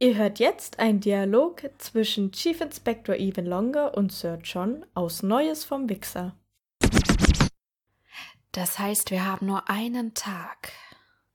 Ihr 0.00 0.14
hört 0.14 0.38
jetzt 0.38 0.78
einen 0.78 1.00
Dialog 1.00 1.68
zwischen 1.78 2.30
Chief 2.30 2.60
Inspector 2.60 3.16
Even 3.16 3.46
Longer 3.46 3.96
und 3.96 4.12
Sir 4.12 4.38
John 4.44 4.86
aus 4.94 5.24
Neues 5.24 5.64
vom 5.64 5.88
Wichser. 5.88 6.36
Das 8.52 8.78
heißt, 8.78 9.10
wir 9.10 9.26
haben 9.26 9.46
nur 9.46 9.68
einen 9.68 10.14
Tag. 10.14 10.70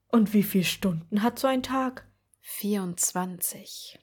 Und 0.07 0.33
wie 0.33 0.43
viele 0.43 0.63
Stunden 0.63 1.23
hat 1.23 1.39
so 1.39 1.47
ein 1.47 1.61
Tag? 1.61 2.07
24. 2.39 3.99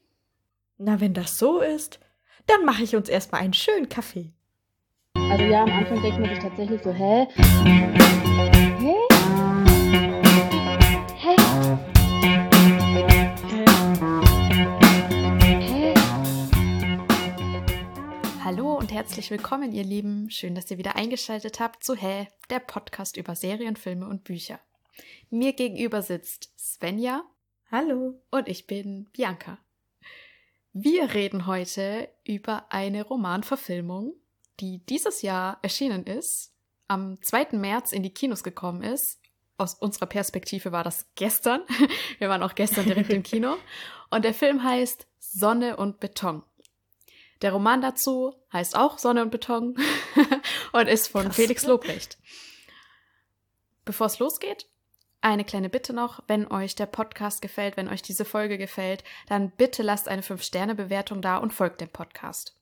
Na, 0.77 1.00
wenn 1.00 1.14
das 1.14 1.38
so 1.38 1.61
ist, 1.61 1.98
dann 2.46 2.66
mache 2.66 2.82
ich 2.82 2.95
uns 2.95 3.08
erstmal 3.08 3.40
einen 3.40 3.54
schönen 3.54 3.88
Kaffee. 3.88 4.34
Also 5.14 5.45
ja, 5.45 5.62
am 5.62 5.70
Anfang 5.70 6.02
denkt 6.02 6.20
man 6.20 6.29
sich 6.29 6.38
tatsächlich 6.38 6.82
so, 6.82 6.92
hä? 6.92 7.27
Hä? 8.79 9.00
Herzlich 19.00 19.30
willkommen, 19.30 19.72
ihr 19.72 19.82
Lieben. 19.82 20.28
Schön, 20.28 20.54
dass 20.54 20.70
ihr 20.70 20.77
wieder 20.77 20.95
eingeschaltet 20.95 21.59
habt 21.59 21.82
zu 21.82 21.95
Hä, 21.95 22.28
der 22.50 22.59
Podcast 22.59 23.16
über 23.16 23.34
Serien, 23.34 23.74
Filme 23.74 24.06
und 24.06 24.24
Bücher. 24.24 24.60
Mir 25.30 25.54
gegenüber 25.54 26.02
sitzt 26.02 26.52
Svenja 26.59 27.24
Hallo. 27.70 28.20
und 28.30 28.46
ich 28.46 28.66
bin 28.66 29.06
Bianca. 29.14 29.56
Wir 30.74 31.14
reden 31.14 31.46
heute 31.46 32.10
über 32.24 32.66
eine 32.68 33.02
Romanverfilmung, 33.02 34.12
die 34.60 34.84
dieses 34.84 35.23
Jahr 35.23 35.59
erschienen 35.62 36.04
ist, 36.04 36.52
am 36.87 37.23
2. 37.23 37.56
März 37.56 37.92
in 37.92 38.02
die 38.02 38.12
Kinos 38.12 38.45
gekommen 38.45 38.82
ist. 38.82 39.18
Aus 39.56 39.73
unserer 39.73 40.06
Perspektive 40.09 40.73
war 40.73 40.84
das 40.84 41.06
gestern. 41.14 41.62
Wir 42.18 42.28
waren 42.28 42.42
auch 42.42 42.54
gestern 42.54 42.84
direkt 42.84 43.09
im 43.09 43.23
Kino. 43.23 43.56
Und 44.10 44.26
der 44.26 44.34
Film 44.34 44.62
heißt 44.62 45.06
Sonne 45.18 45.76
und 45.76 46.01
Beton. 46.01 46.42
Der 47.43 47.53
Roman 47.53 47.80
dazu 47.80 48.35
heißt 48.52 48.77
auch 48.77 48.99
Sonne 48.99 49.23
und 49.23 49.30
Beton 49.30 49.77
und 50.73 50.88
ist 50.88 51.09
von 51.09 51.27
Krass. 51.27 51.37
Felix 51.37 51.65
Lobrecht. 51.65 52.19
Bevor 53.85 54.07
es 54.07 54.19
losgeht, 54.19 54.66
eine 55.23 55.45
kleine 55.45 55.69
Bitte 55.69 55.93
noch, 55.93 56.23
wenn 56.29 56.51
euch 56.51 56.74
der 56.74 56.87
Podcast 56.87 57.43
gefällt, 57.43 57.77
wenn 57.77 57.88
euch 57.88 58.02
diese 58.02 58.24
Folge 58.24 58.57
gefällt, 58.57 59.05
dann 59.29 59.51
bitte 59.51 59.82
lasst 59.82 60.09
eine 60.09 60.23
5-Sterne-Bewertung 60.23 61.23
da 61.23 61.37
und 61.37 61.52
folgt 61.52 61.80
dem 61.80 61.91
Podcast. 61.91 62.57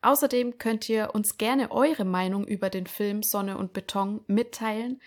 Außerdem 0.00 0.58
könnt 0.58 0.88
ihr 0.88 1.14
uns 1.14 1.38
gerne 1.38 1.70
eure 1.70 2.04
Meinung 2.04 2.46
über 2.46 2.70
den 2.70 2.86
Film 2.86 3.22
Sonne 3.22 3.58
und 3.58 3.72
Beton 3.72 4.24
mitteilen, 4.26 5.00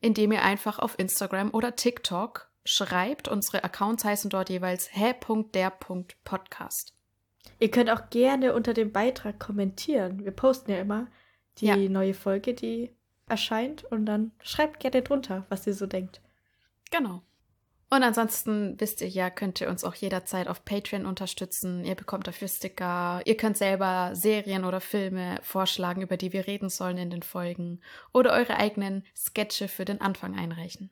indem 0.00 0.32
ihr 0.32 0.42
einfach 0.42 0.78
auf 0.78 0.98
Instagram 0.98 1.52
oder 1.54 1.74
TikTok 1.74 2.50
schreibt. 2.64 3.28
Unsere 3.28 3.64
Accounts 3.64 4.04
heißen 4.04 4.30
dort 4.30 4.50
jeweils 4.50 4.88
hä.der.podcast. 4.92 6.95
Ihr 7.58 7.70
könnt 7.70 7.90
auch 7.90 8.10
gerne 8.10 8.54
unter 8.54 8.74
dem 8.74 8.92
Beitrag 8.92 9.38
kommentieren. 9.38 10.24
Wir 10.24 10.32
posten 10.32 10.70
ja 10.70 10.78
immer 10.78 11.06
die 11.58 11.66
Ja. 11.66 11.76
neue 11.76 12.14
Folge, 12.14 12.54
die 12.54 12.90
erscheint. 13.28 13.84
Und 13.84 14.06
dann 14.06 14.32
schreibt 14.42 14.80
gerne 14.80 15.02
drunter, 15.02 15.46
was 15.48 15.66
ihr 15.66 15.74
so 15.74 15.86
denkt. 15.86 16.20
Genau. 16.90 17.22
Und 17.88 18.02
ansonsten 18.02 18.78
wisst 18.80 19.00
ihr 19.00 19.08
ja, 19.08 19.30
könnt 19.30 19.60
ihr 19.60 19.68
uns 19.68 19.84
auch 19.84 19.94
jederzeit 19.94 20.48
auf 20.48 20.64
Patreon 20.64 21.06
unterstützen. 21.06 21.84
Ihr 21.84 21.94
bekommt 21.94 22.26
dafür 22.26 22.48
Sticker. 22.48 23.22
Ihr 23.24 23.36
könnt 23.36 23.56
selber 23.56 24.10
Serien 24.14 24.64
oder 24.64 24.80
Filme 24.80 25.38
vorschlagen, 25.42 26.02
über 26.02 26.16
die 26.16 26.32
wir 26.32 26.48
reden 26.48 26.68
sollen 26.68 26.98
in 26.98 27.10
den 27.10 27.22
Folgen. 27.22 27.80
Oder 28.12 28.32
eure 28.32 28.56
eigenen 28.56 29.04
Sketche 29.16 29.68
für 29.68 29.84
den 29.84 30.00
Anfang 30.00 30.36
einreichen. 30.36 30.90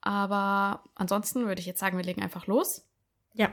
Aber 0.00 0.82
ansonsten 0.94 1.46
würde 1.46 1.60
ich 1.60 1.66
jetzt 1.66 1.78
sagen, 1.80 1.96
wir 1.96 2.04
legen 2.04 2.22
einfach 2.22 2.46
los. 2.46 2.86
Ja. 3.34 3.52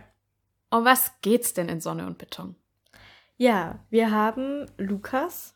Um 0.69 0.85
was 0.85 1.13
geht's 1.21 1.53
denn 1.53 1.69
in 1.69 1.81
Sonne 1.81 2.05
und 2.05 2.17
Beton? 2.17 2.55
Ja, 3.37 3.79
wir 3.89 4.11
haben 4.11 4.65
Lukas, 4.77 5.55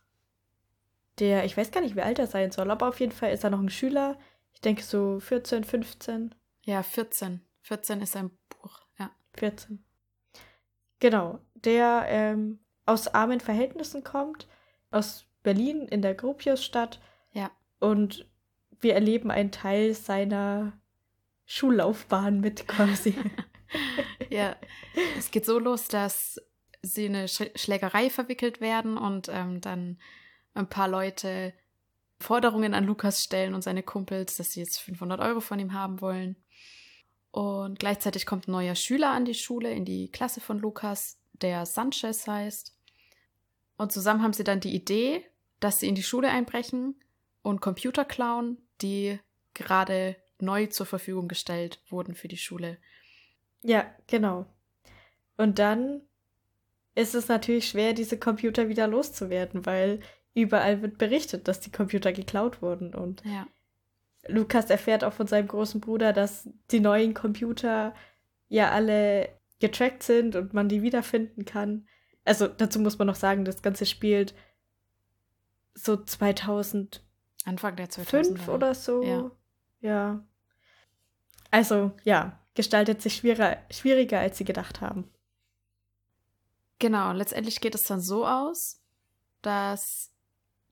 der, 1.20 1.46
ich 1.46 1.58
weiß 1.58 1.72
gar 1.72 1.82
nicht, 1.82 1.96
wie 1.96 2.02
alt 2.02 2.20
er 2.20 2.28
sein 2.28 2.52
soll, 2.52 2.72
aber 2.72 2.88
auf 2.88 3.00
jeden 3.00 3.12
Fall 3.12 3.32
ist 3.32 3.44
er 3.44 3.50
noch 3.50 3.60
ein 3.60 3.70
Schüler. 3.70 4.18
Ich 4.54 4.62
denke 4.62 4.84
so 4.84 5.20
14, 5.20 5.64
15. 5.64 6.36
Ja, 6.64 6.84
14. 6.84 7.42
14 7.62 8.02
ist 8.02 8.16
ein 8.16 8.32
Buch, 8.50 8.80
ja. 9.00 9.12
14. 9.34 9.84
Genau, 11.00 11.40
der 11.56 12.06
ähm, 12.08 12.60
aus 12.86 13.08
armen 13.08 13.40
Verhältnissen 13.40 14.04
kommt, 14.04 14.48
aus 14.92 15.26
Berlin 15.44 15.88
in 15.88 16.02
der 16.02 16.14
Gropiusstadt. 16.14 17.02
Ja. 17.34 17.50
Und 17.80 18.28
wir 18.80 18.94
erleben 18.94 19.32
einen 19.32 19.52
Teil 19.52 19.94
seiner 19.94 20.74
Schullaufbahn 21.46 22.40
mit 22.40 22.68
quasi. 22.68 23.16
Ja, 24.30 24.56
es 25.18 25.30
geht 25.30 25.46
so 25.46 25.60
los, 25.60 25.90
dass 25.90 26.42
sie 26.82 27.08
in 27.08 27.16
eine 27.16 27.28
Sch 27.28 27.52
Schlägerei 27.56 28.10
verwickelt 28.10 28.62
werden 28.62 28.98
und 28.98 29.28
ähm, 29.30 29.60
dann 29.60 30.00
ein 30.54 30.70
paar 30.70 30.88
Leute 30.88 31.54
Forderungen 32.20 32.74
an 32.74 32.86
Lukas 32.86 33.24
stellen 33.24 33.54
und 33.54 33.64
seine 33.64 33.84
Kumpels, 33.84 34.38
dass 34.38 34.54
sie 34.54 34.62
jetzt 34.62 34.80
500 34.80 35.20
Euro 35.20 35.42
von 35.42 35.60
ihm 35.60 35.74
haben 35.74 36.02
wollen. 36.02 36.38
Und 37.32 37.80
gleichzeitig 37.80 38.26
kommt 38.26 38.48
ein 38.48 38.52
neuer 38.52 38.76
Schüler 38.76 39.12
an 39.12 39.26
die 39.26 39.34
Schule, 39.34 39.72
in 39.74 39.86
die 39.86 40.10
Klasse 40.12 40.42
von 40.42 40.60
Lukas, 40.60 41.18
der 41.34 41.66
Sanchez 41.66 42.28
heißt. 42.28 42.76
Und 43.78 43.92
zusammen 43.92 44.22
haben 44.22 44.34
sie 44.34 44.44
dann 44.44 44.60
die 44.60 44.76
Idee, 44.76 45.26
dass 45.60 45.80
sie 45.80 45.88
in 45.88 45.96
die 45.96 46.04
Schule 46.04 46.30
einbrechen 46.30 46.96
und 47.42 47.62
Computer 47.62 48.06
klauen, 48.06 48.58
die 48.82 49.20
gerade 49.54 50.16
neu 50.40 50.68
zur 50.68 50.86
Verfügung 50.86 51.28
gestellt 51.28 51.82
wurden 51.90 52.16
für 52.16 52.28
die 52.28 52.38
Schule. 52.38 52.78
Ja, 53.64 53.86
genau. 54.08 54.46
Und 55.38 55.60
dann 55.60 56.02
ist 56.96 57.16
es 57.16 57.28
natürlich 57.28 57.70
schwer, 57.70 57.94
diese 57.94 58.18
Computer 58.20 58.70
wieder 58.70 58.88
loszuwerden, 58.88 59.66
weil 59.66 60.02
überall 60.34 60.82
wird 60.82 60.98
berichtet, 60.98 61.48
dass 61.48 61.60
die 61.60 61.72
Computer 61.72 62.12
geklaut 62.12 62.62
wurden. 62.62 62.94
Und 62.94 63.24
Ja. 63.26 63.48
Lukas 64.28 64.70
erfährt 64.70 65.04
auch 65.04 65.14
von 65.14 65.28
seinem 65.28 65.48
großen 65.48 65.82
Bruder, 65.82 66.14
dass 66.14 66.48
die 66.70 66.80
neuen 66.80 67.14
Computer 67.14 67.96
ja 68.50 68.70
alle 68.72 69.30
getrackt 69.60 70.04
sind 70.04 70.36
und 70.36 70.54
man 70.54 70.70
die 70.70 70.82
wiederfinden 70.82 71.46
kann. 71.46 71.88
Also 72.24 72.48
dazu 72.48 72.80
muss 72.80 73.00
man 73.00 73.08
noch 73.08 73.16
sagen, 73.16 73.46
das 73.46 73.62
Ganze 73.62 73.86
spielt 73.86 74.36
so 75.74 75.98
2005 75.98 77.02
Anfang 77.46 77.76
der 77.76 77.90
2000er. 77.90 78.50
oder 78.50 78.76
so. 78.76 79.04
Ja. 79.04 79.32
ja. 79.82 80.24
Also 81.50 81.92
ja, 82.04 82.40
gestaltet 82.54 83.02
sich 83.02 83.16
schwieriger, 83.16 83.58
schwieriger, 83.70 84.20
als 84.20 84.38
sie 84.38 84.46
gedacht 84.46 84.82
haben. 84.82 85.10
Genau, 86.80 87.12
letztendlich 87.12 87.62
geht 87.62 87.76
es 87.76 87.84
dann 87.84 88.02
so 88.02 88.26
aus, 88.26 88.82
dass 89.42 90.12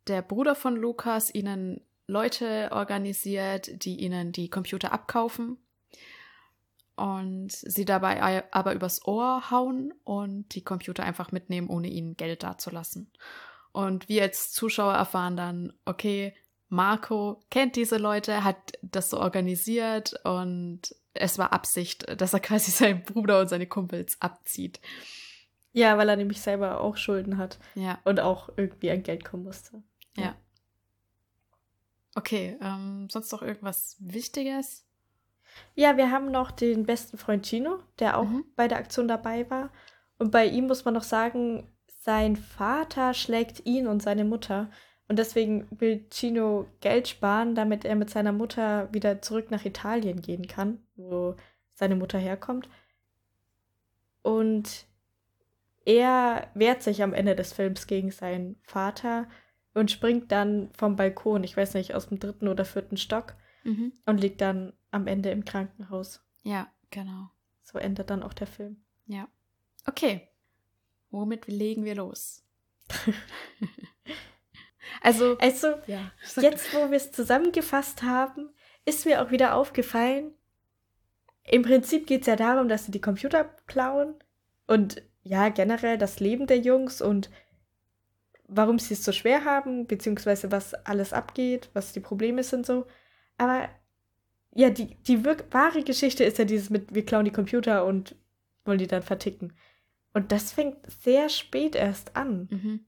der 0.07 0.21
Bruder 0.21 0.55
von 0.55 0.75
Lukas 0.75 1.33
ihnen 1.33 1.81
Leute 2.07 2.69
organisiert, 2.71 3.85
die 3.85 3.99
ihnen 3.99 4.31
die 4.31 4.49
Computer 4.49 4.91
abkaufen 4.91 5.57
und 6.95 7.51
sie 7.51 7.85
dabei 7.85 8.21
ei- 8.21 8.51
aber 8.51 8.73
übers 8.73 9.05
Ohr 9.05 9.51
hauen 9.51 9.93
und 10.03 10.53
die 10.55 10.63
Computer 10.63 11.03
einfach 11.03 11.31
mitnehmen, 11.31 11.69
ohne 11.69 11.87
ihnen 11.87 12.17
Geld 12.17 12.43
dazulassen. 12.43 13.11
Und 13.71 14.09
wir 14.09 14.23
als 14.23 14.51
Zuschauer 14.51 14.95
erfahren 14.95 15.37
dann, 15.37 15.73
okay, 15.85 16.35
Marco 16.67 17.41
kennt 17.49 17.75
diese 17.75 17.97
Leute, 17.97 18.43
hat 18.43 18.73
das 18.81 19.11
so 19.11 19.19
organisiert 19.19 20.13
und 20.25 20.95
es 21.13 21.37
war 21.37 21.53
Absicht, 21.53 22.05
dass 22.21 22.33
er 22.33 22.39
quasi 22.39 22.71
seinen 22.71 23.03
Bruder 23.03 23.41
und 23.41 23.47
seine 23.49 23.67
Kumpels 23.67 24.21
abzieht. 24.21 24.79
Ja, 25.71 25.97
weil 25.97 26.09
er 26.09 26.15
nämlich 26.15 26.41
selber 26.41 26.81
auch 26.81 26.97
Schulden 26.97 27.37
hat 27.37 27.59
Ja. 27.75 27.99
und 28.03 28.19
auch 28.19 28.49
irgendwie 28.57 28.89
an 28.91 29.03
Geld 29.03 29.23
kommen 29.23 29.43
musste. 29.43 29.83
Ja. 30.17 30.35
Okay, 32.15 32.57
ähm, 32.61 33.07
sonst 33.09 33.31
noch 33.31 33.41
irgendwas 33.41 33.95
Wichtiges? 33.99 34.85
Ja, 35.75 35.95
wir 35.97 36.11
haben 36.11 36.31
noch 36.31 36.51
den 36.51 36.85
besten 36.85 37.17
Freund 37.17 37.45
Chino, 37.45 37.79
der 37.99 38.17
auch 38.17 38.25
Mhm. 38.25 38.45
bei 38.55 38.67
der 38.67 38.77
Aktion 38.79 39.07
dabei 39.07 39.49
war. 39.49 39.69
Und 40.17 40.31
bei 40.31 40.45
ihm 40.45 40.67
muss 40.67 40.85
man 40.85 40.93
noch 40.93 41.03
sagen, 41.03 41.71
sein 42.01 42.35
Vater 42.35 43.13
schlägt 43.13 43.65
ihn 43.65 43.87
und 43.87 44.01
seine 44.01 44.25
Mutter. 44.25 44.69
Und 45.09 45.19
deswegen 45.19 45.67
will 45.71 46.05
Chino 46.11 46.67
Geld 46.79 47.07
sparen, 47.09 47.55
damit 47.55 47.83
er 47.83 47.95
mit 47.95 48.09
seiner 48.09 48.31
Mutter 48.31 48.87
wieder 48.93 49.21
zurück 49.21 49.51
nach 49.51 49.65
Italien 49.65 50.21
gehen 50.21 50.47
kann, 50.47 50.79
wo 50.95 51.35
seine 51.73 51.95
Mutter 51.97 52.19
herkommt. 52.19 52.69
Und 54.21 54.85
er 55.85 56.49
wehrt 56.53 56.83
sich 56.83 57.01
am 57.01 57.13
Ende 57.13 57.35
des 57.35 57.53
Films 57.53 57.87
gegen 57.87 58.11
seinen 58.11 58.55
Vater 58.63 59.27
und 59.73 59.89
springt 59.91 60.31
dann 60.31 60.69
vom 60.77 60.95
Balkon, 60.95 61.43
ich 61.43 61.57
weiß 61.57 61.73
nicht, 61.73 61.95
aus 61.95 62.09
dem 62.09 62.19
dritten 62.19 62.47
oder 62.47 62.63
vierten 62.65 62.97
Stock 62.97 63.35
Mhm. 63.63 63.91
und 64.05 64.19
liegt 64.21 64.39
dann 64.41 64.71
am 64.91 65.05
Ende 65.07 65.31
im 65.31 65.43
Krankenhaus. 65.43 66.23
Ja, 66.43 66.71
genau. 66.91 67.29
So 67.61 67.77
endet 67.77 68.09
dann 68.09 68.23
auch 68.23 68.33
der 68.33 68.47
Film. 68.47 68.77
Ja. 69.05 69.27
Okay. 69.85 70.29
Womit 71.11 71.47
legen 71.47 71.83
wir 71.83 71.95
los? 71.95 72.43
also, 75.01 75.37
Also, 75.39 75.75
ja. 75.87 76.11
jetzt, 76.37 76.73
wo 76.73 76.89
wir 76.89 76.97
es 76.97 77.11
zusammengefasst 77.11 78.03
haben, 78.03 78.49
ist 78.85 79.05
mir 79.05 79.21
auch 79.21 79.31
wieder 79.31 79.55
aufgefallen, 79.55 80.33
im 81.43 81.63
Prinzip 81.63 82.05
geht 82.05 82.21
es 82.21 82.27
ja 82.27 82.35
darum, 82.35 82.69
dass 82.69 82.85
sie 82.85 82.91
die 82.91 83.01
Computer 83.01 83.45
klauen 83.65 84.13
und 84.67 85.01
ja, 85.23 85.49
generell 85.49 85.97
das 85.97 86.19
Leben 86.19 86.47
der 86.47 86.59
Jungs 86.59 87.01
und 87.01 87.29
warum 88.47 88.79
sie 88.79 88.93
es 88.93 89.03
so 89.03 89.11
schwer 89.11 89.45
haben, 89.45 89.87
beziehungsweise 89.87 90.51
was 90.51 90.73
alles 90.73 91.13
abgeht, 91.13 91.69
was 91.73 91.93
die 91.93 91.99
Probleme 91.99 92.43
sind 92.43 92.65
so. 92.65 92.85
Aber 93.37 93.69
ja, 94.55 94.69
die, 94.69 94.95
die 95.03 95.23
wahre 95.25 95.83
Geschichte 95.83 96.23
ist 96.23 96.37
ja 96.37 96.45
dieses 96.45 96.69
mit, 96.69 96.93
wir 96.93 97.05
klauen 97.05 97.25
die 97.25 97.31
Computer 97.31 97.85
und 97.85 98.15
wollen 98.65 98.79
die 98.79 98.87
dann 98.87 99.03
verticken. 99.03 99.53
Und 100.13 100.31
das 100.31 100.51
fängt 100.51 100.77
sehr 100.89 101.29
spät 101.29 101.75
erst 101.75 102.15
an. 102.15 102.47
Mhm. 102.49 102.79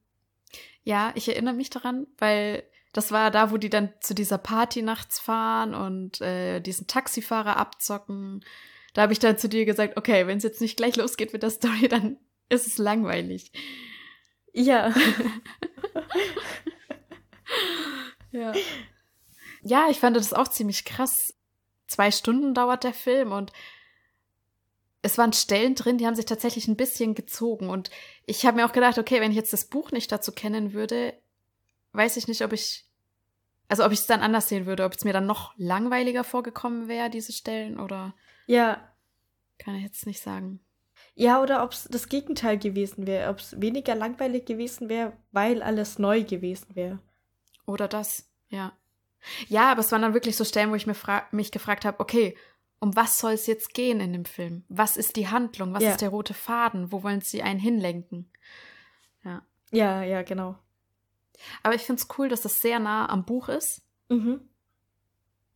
Ja, 0.83 1.11
ich 1.15 1.27
erinnere 1.27 1.53
mich 1.53 1.69
daran, 1.69 2.07
weil 2.17 2.63
das 2.93 3.11
war 3.11 3.31
da, 3.31 3.51
wo 3.51 3.57
die 3.57 3.69
dann 3.69 3.93
zu 4.01 4.13
dieser 4.13 4.37
Party 4.37 4.81
nachts 4.81 5.19
fahren 5.19 5.73
und 5.73 6.19
äh, 6.21 6.59
diesen 6.59 6.87
Taxifahrer 6.87 7.57
abzocken. 7.57 8.43
Da 8.93 9.03
habe 9.03 9.13
ich 9.13 9.19
dann 9.19 9.37
zu 9.37 9.47
dir 9.47 9.65
gesagt, 9.65 9.97
okay, 9.97 10.27
wenn 10.27 10.37
es 10.37 10.43
jetzt 10.43 10.59
nicht 10.59 10.75
gleich 10.75 10.97
losgeht 10.97 11.31
mit 11.31 11.43
der 11.43 11.51
Story, 11.51 11.87
dann 11.87 12.17
ist 12.49 12.67
es 12.67 12.77
langweilig. 12.77 13.53
Ja. 14.53 14.93
ja. 18.31 18.51
Ja, 19.63 19.87
ich 19.89 19.99
fand 19.99 20.17
das 20.17 20.33
auch 20.33 20.49
ziemlich 20.49 20.83
krass. 20.83 21.33
Zwei 21.87 22.11
Stunden 22.11 22.53
dauert 22.53 22.83
der 22.83 22.93
Film 22.93 23.31
und 23.31 23.53
es 25.01 25.17
waren 25.17 25.33
Stellen 25.33 25.75
drin, 25.75 25.97
die 25.97 26.05
haben 26.05 26.15
sich 26.15 26.25
tatsächlich 26.25 26.67
ein 26.67 26.75
bisschen 26.75 27.15
gezogen. 27.15 27.69
Und 27.69 27.89
ich 28.25 28.45
habe 28.45 28.57
mir 28.57 28.65
auch 28.65 28.73
gedacht, 28.73 28.97
okay, 28.97 29.19
wenn 29.19 29.31
ich 29.31 29.37
jetzt 29.37 29.53
das 29.53 29.65
Buch 29.65 29.91
nicht 29.91 30.11
dazu 30.11 30.31
kennen 30.31 30.73
würde, 30.73 31.13
weiß 31.93 32.17
ich 32.17 32.27
nicht, 32.27 32.43
ob 32.43 32.53
ich, 32.53 32.85
also 33.67 33.83
ob 33.83 33.91
ich 33.91 33.99
es 33.99 34.07
dann 34.07 34.21
anders 34.21 34.47
sehen 34.47 34.65
würde, 34.65 34.85
ob 34.85 34.93
es 34.93 35.03
mir 35.03 35.13
dann 35.13 35.25
noch 35.25 35.53
langweiliger 35.57 36.23
vorgekommen 36.23 36.87
wäre, 36.87 37.09
diese 37.09 37.33
Stellen, 37.33 37.79
oder. 37.79 38.13
Ja. 38.45 38.87
Kann 39.57 39.75
ich 39.75 39.83
jetzt 39.83 40.05
nicht 40.05 40.21
sagen. 40.21 40.59
Ja, 41.15 41.41
oder 41.41 41.63
ob 41.63 41.71
es 41.71 41.85
das 41.85 42.07
Gegenteil 42.07 42.57
gewesen 42.57 43.05
wäre, 43.05 43.29
ob 43.29 43.39
es 43.39 43.59
weniger 43.59 43.95
langweilig 43.95 44.45
gewesen 44.45 44.87
wäre, 44.87 45.13
weil 45.31 45.61
alles 45.61 45.99
neu 45.99 46.23
gewesen 46.23 46.75
wäre. 46.75 46.99
Oder 47.65 47.87
das, 47.87 48.29
ja. 48.49 48.73
Ja, 49.47 49.71
aber 49.71 49.81
es 49.81 49.91
waren 49.91 50.01
dann 50.01 50.13
wirklich 50.13 50.35
so 50.35 50.43
Stellen, 50.45 50.71
wo 50.71 50.75
ich 50.75 50.87
mir 50.87 50.95
mich 51.31 51.51
gefragt 51.51 51.85
habe, 51.85 51.99
okay, 51.99 52.35
um 52.81 52.95
was 52.95 53.19
soll 53.19 53.33
es 53.33 53.45
jetzt 53.45 53.73
gehen 53.73 53.99
in 54.01 54.11
dem 54.11 54.25
Film? 54.25 54.65
Was 54.67 54.97
ist 54.97 55.15
die 55.15 55.29
Handlung? 55.29 55.73
Was 55.73 55.83
ja. 55.83 55.91
ist 55.91 56.01
der 56.01 56.09
rote 56.09 56.33
Faden? 56.33 56.91
Wo 56.91 57.03
wollen 57.03 57.21
sie 57.21 57.43
einen 57.43 57.59
hinlenken? 57.59 58.29
Ja. 59.23 59.43
Ja, 59.71 60.03
ja, 60.03 60.23
genau. 60.23 60.57
Aber 61.63 61.75
ich 61.75 61.83
finde 61.83 62.01
es 62.01 62.09
cool, 62.17 62.27
dass 62.27 62.41
das 62.41 62.59
sehr 62.59 62.79
nah 62.79 63.07
am 63.07 63.23
Buch 63.23 63.49
ist. 63.49 63.83
Mhm. 64.09 64.41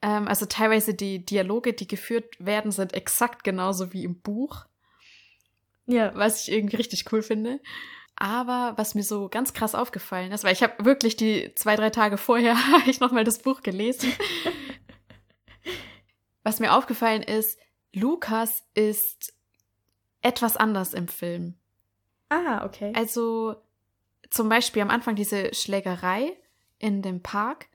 Ähm, 0.03 0.27
also 0.27 0.45
teilweise 0.45 0.93
die 0.93 1.25
Dialoge, 1.25 1.73
die 1.73 1.87
geführt 1.87 2.35
werden, 2.37 2.71
sind 2.71 2.93
exakt 2.93 3.43
genauso 3.43 3.91
wie 3.91 4.03
im 4.03 4.21
Buch. 4.21 4.65
Ja. 5.87 6.13
Was 6.15 6.43
ich 6.43 6.53
irgendwie 6.53 6.77
richtig 6.77 7.11
cool 7.11 7.23
finde. 7.23 7.59
Aber 8.15 8.73
was 8.77 8.93
mir 8.93 9.03
so 9.03 9.29
ganz 9.29 9.53
krass 9.53 9.73
aufgefallen 9.73 10.31
ist, 10.31 10.43
weil 10.43 10.53
ich 10.53 10.61
habe 10.61 10.85
wirklich 10.85 11.17
die 11.17 11.53
zwei, 11.55 11.75
drei 11.75 11.89
Tage 11.89 12.17
vorher 12.17 12.55
ich 12.85 12.99
nochmal 12.99 13.23
das 13.23 13.39
Buch 13.39 13.63
gelesen. 13.63 14.13
Was 16.45 16.59
mir 16.59 16.73
aufgefallen 16.73 17.23
ist, 17.23 17.57
Lukas 17.91 18.63
ist 18.75 19.33
etwas 20.21 20.55
anders 20.57 20.93
im 20.93 21.07
Film. 21.07 21.55
Ah, 22.29 22.63
okay. 22.63 22.93
Also 22.95 23.55
zum 24.29 24.47
Beispiel 24.47 24.83
am 24.83 24.91
Anfang 24.91 25.15
diese 25.15 25.55
Schlägerei 25.55 26.37
in 26.77 27.01
dem 27.01 27.23
Park. 27.23 27.65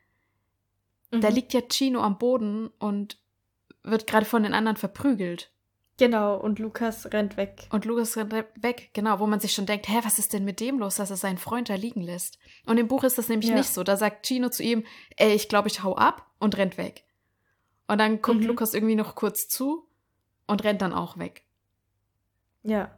Mhm. 1.10 1.20
Da 1.20 1.28
liegt 1.28 1.52
ja 1.52 1.62
Chino 1.62 2.00
am 2.00 2.18
Boden 2.18 2.68
und 2.78 3.18
wird 3.82 4.06
gerade 4.06 4.24
von 4.24 4.44
den 4.44 4.54
anderen 4.54 4.76
verprügelt. 4.76 5.50
Genau, 5.96 6.36
und 6.36 6.60
Lukas 6.60 7.12
rennt 7.12 7.36
weg. 7.36 7.66
Und 7.70 7.84
Lukas 7.84 8.16
rennt 8.16 8.32
weg, 8.32 8.90
genau, 8.92 9.18
wo 9.18 9.26
man 9.26 9.40
sich 9.40 9.52
schon 9.52 9.66
denkt, 9.66 9.88
hä, 9.88 9.98
was 10.04 10.20
ist 10.20 10.32
denn 10.32 10.44
mit 10.44 10.60
dem 10.60 10.78
los, 10.78 10.94
dass 10.94 11.10
er 11.10 11.16
seinen 11.16 11.38
Freund 11.38 11.68
da 11.68 11.74
liegen 11.74 12.02
lässt? 12.02 12.38
Und 12.66 12.78
im 12.78 12.86
Buch 12.86 13.02
ist 13.02 13.18
das 13.18 13.28
nämlich 13.28 13.50
ja. 13.50 13.56
nicht 13.56 13.68
so. 13.68 13.82
Da 13.82 13.96
sagt 13.96 14.26
Chino 14.26 14.48
zu 14.48 14.62
ihm, 14.62 14.84
ey, 15.16 15.34
ich 15.34 15.48
glaube, 15.48 15.66
ich 15.66 15.82
hau 15.82 15.96
ab 15.96 16.30
und 16.38 16.56
rennt 16.56 16.78
weg. 16.78 17.04
Und 17.90 17.98
dann 17.98 18.22
guckt 18.22 18.42
mhm. 18.42 18.46
Lukas 18.46 18.72
irgendwie 18.72 18.94
noch 18.94 19.16
kurz 19.16 19.48
zu 19.48 19.84
und 20.46 20.62
rennt 20.62 20.80
dann 20.80 20.92
auch 20.92 21.18
weg. 21.18 21.42
Ja. 22.62 22.96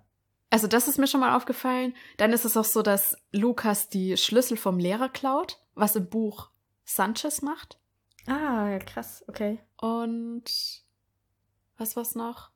Also 0.50 0.66
das 0.66 0.86
ist 0.86 0.98
mir 0.98 1.06
schon 1.06 1.20
mal 1.20 1.34
aufgefallen. 1.34 1.94
Dann 2.18 2.34
ist 2.34 2.44
es 2.44 2.58
auch 2.58 2.66
so, 2.66 2.82
dass 2.82 3.16
Lukas 3.30 3.88
die 3.88 4.18
Schlüssel 4.18 4.58
vom 4.58 4.78
Lehrer 4.78 5.08
klaut, 5.08 5.62
was 5.74 5.96
im 5.96 6.10
Buch 6.10 6.50
Sanchez 6.84 7.40
macht. 7.40 7.78
Ah, 8.26 8.78
krass, 8.80 9.24
okay. 9.28 9.60
Und 9.80 10.44
was 11.78 11.96
war's 11.96 12.14
noch? 12.14 12.50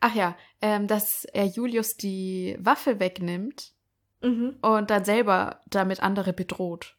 Ach 0.00 0.14
ja, 0.14 0.36
ähm, 0.60 0.88
dass 0.88 1.24
er 1.24 1.46
Julius 1.46 1.96
die 1.96 2.54
Waffe 2.60 3.00
wegnimmt 3.00 3.72
mhm. 4.20 4.58
und 4.60 4.90
dann 4.90 5.06
selber 5.06 5.62
damit 5.68 6.02
andere 6.02 6.34
bedroht. 6.34 6.98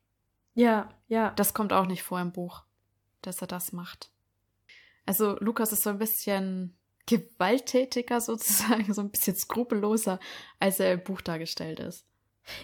Ja, 0.56 0.90
ja. 1.08 1.30
Das 1.36 1.54
kommt 1.54 1.74
auch 1.74 1.86
nicht 1.86 2.02
vor 2.02 2.20
im 2.20 2.32
Buch 2.32 2.64
dass 3.22 3.42
er 3.42 3.48
das 3.48 3.72
macht. 3.72 4.12
Also 5.06 5.38
Lukas 5.40 5.72
ist 5.72 5.84
so 5.84 5.90
ein 5.90 5.98
bisschen 5.98 6.78
gewalttätiger 7.06 8.22
sozusagen, 8.22 8.94
so 8.94 9.02
ein 9.02 9.12
bisschen 9.12 9.36
skrupelloser, 9.36 10.20
als 10.60 10.80
er 10.80 10.94
im 10.94 11.04
Buch 11.04 11.22
dargestellt 11.22 11.80
ist. 11.80 12.06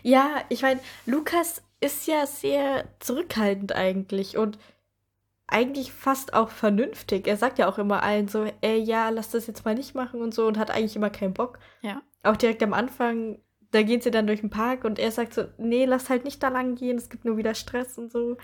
Ja, 0.04 0.44
ich 0.50 0.62
meine, 0.62 0.80
Lukas 1.06 1.62
ist 1.80 2.08
ja 2.08 2.26
sehr 2.26 2.88
zurückhaltend 3.00 3.74
eigentlich 3.74 4.38
und 4.38 4.58
eigentlich 5.48 5.92
fast 5.92 6.34
auch 6.34 6.50
vernünftig. 6.50 7.28
Er 7.28 7.38
sagt 7.38 7.60
ja 7.60 7.68
auch 7.68 7.78
immer 7.78 8.02
allen 8.02 8.28
so, 8.28 8.46
ey, 8.62 8.80
ja, 8.80 9.10
lass 9.10 9.30
das 9.30 9.48
jetzt 9.48 9.64
mal 9.64 9.76
nicht 9.76 9.94
machen 9.94 10.22
und 10.22 10.34
so 10.34 10.48
und 10.48 10.58
hat 10.58 10.72
eigentlich 10.72 10.96
immer 10.96 11.12
keinen 11.12 11.34
Bock. 11.34 11.60
Ja. 11.82 12.02
Auch 12.24 12.36
direkt 12.36 12.64
am 12.64 12.74
Anfang, 12.74 13.40
da 13.72 13.84
gehen 13.84 14.02
sie 14.02 14.10
dann 14.10 14.26
durch 14.26 14.42
den 14.42 14.50
Park 14.50 14.84
und 14.86 14.98
er 14.98 15.12
sagt 15.12 15.34
so, 15.34 15.46
nee, 15.58 15.86
lass 15.86 16.10
halt 16.10 16.24
nicht 16.26 16.42
da 16.42 16.48
lang 16.48 16.76
gehen, 16.76 16.98
es 16.98 17.10
gibt 17.10 17.26
nur 17.26 17.38
wieder 17.38 17.54
Stress 17.54 17.98
und 17.98 18.12
so. 18.12 18.38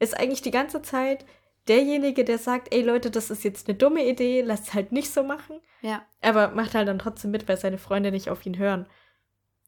Ist 0.00 0.18
eigentlich 0.18 0.42
die 0.42 0.50
ganze 0.50 0.82
Zeit 0.82 1.24
derjenige, 1.68 2.24
der 2.24 2.38
sagt, 2.38 2.72
ey 2.74 2.82
Leute, 2.82 3.10
das 3.10 3.30
ist 3.30 3.44
jetzt 3.44 3.68
eine 3.68 3.76
dumme 3.76 4.06
Idee, 4.06 4.42
lasst 4.42 4.74
halt 4.74 4.92
nicht 4.92 5.12
so 5.12 5.22
machen. 5.22 5.60
Ja. 5.80 6.04
Aber 6.20 6.48
macht 6.48 6.74
halt 6.74 6.88
dann 6.88 6.98
trotzdem 6.98 7.30
mit, 7.30 7.48
weil 7.48 7.56
seine 7.56 7.78
Freunde 7.78 8.10
nicht 8.10 8.30
auf 8.30 8.44
ihn 8.46 8.58
hören. 8.58 8.86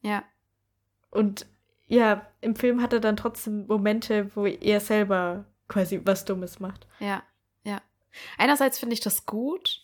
Ja. 0.02 0.24
Und 1.10 1.46
ja, 1.86 2.26
im 2.40 2.56
Film 2.56 2.82
hat 2.82 2.92
er 2.92 3.00
dann 3.00 3.16
trotzdem 3.16 3.66
Momente, 3.66 4.34
wo 4.34 4.46
er 4.46 4.80
selber 4.80 5.44
quasi 5.68 6.00
was 6.04 6.24
Dummes 6.24 6.60
macht. 6.60 6.86
Ja, 6.98 7.22
ja. 7.62 7.80
Einerseits 8.38 8.78
finde 8.78 8.94
ich 8.94 9.00
das 9.00 9.26
gut, 9.26 9.82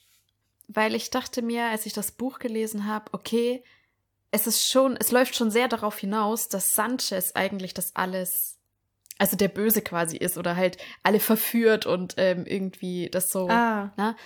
weil 0.69 0.95
ich 0.95 1.11
dachte 1.11 1.43
mir, 1.43 1.67
als 1.67 1.87
ich 1.87 1.93
das 1.93 2.12
Buch 2.12 2.39
gelesen 2.39 2.87
habe, 2.87 3.12
okay, 3.12 3.62
es 4.31 4.47
ist 4.47 4.71
schon, 4.71 4.97
es 4.97 5.11
läuft 5.11 5.35
schon 5.35 5.50
sehr 5.50 5.69
darauf 5.69 5.99
hinaus, 5.99 6.49
dass 6.49 6.71
Sanchez 6.75 7.33
eigentlich 7.35 7.75
das 7.75 7.97
alles 7.97 8.60
also 9.21 9.37
der 9.37 9.49
Böse 9.49 9.83
quasi 9.83 10.17
ist 10.17 10.39
oder 10.39 10.57
halt 10.57 10.79
alle 11.03 11.21
verführt 11.21 11.85
und 11.85 12.15
ähm, 12.17 12.47
irgendwie 12.47 13.11
das 13.11 13.31
so. 13.31 13.49
Ah. 13.49 13.93
Ne? 13.99 14.17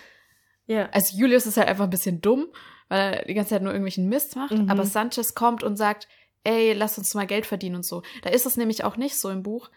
Ja. 0.67 0.89
Also 0.93 1.19
Julius 1.19 1.47
ist 1.47 1.57
halt 1.57 1.67
einfach 1.67 1.85
ein 1.85 1.91
bisschen 1.91 2.21
dumm, 2.21 2.47
weil 2.89 3.15
er 3.15 3.25
die 3.25 3.35
ganze 3.35 3.51
Zeit 3.51 3.63
nur 3.63 3.73
irgendwelchen 3.73 4.09
Mist 4.09 4.37
macht. 4.37 4.53
Mhm. 4.53 4.71
Aber 4.71 4.85
Sanchez 4.85 5.35
kommt 5.35 5.65
und 5.65 5.77
sagt, 5.77 6.07
ey, 6.45 6.75
lass 6.75 6.97
uns 6.97 7.13
mal 7.15 7.27
Geld 7.27 7.45
verdienen 7.45 7.75
und 7.75 7.85
so. 7.85 8.03
Da 8.23 8.31
ist 8.31 8.47
es 8.47 8.57
nämlich 8.57 8.85
auch 8.85 8.97
nicht 8.97 9.19
so 9.19 9.31
im 9.31 9.43
Buch, 9.43 9.69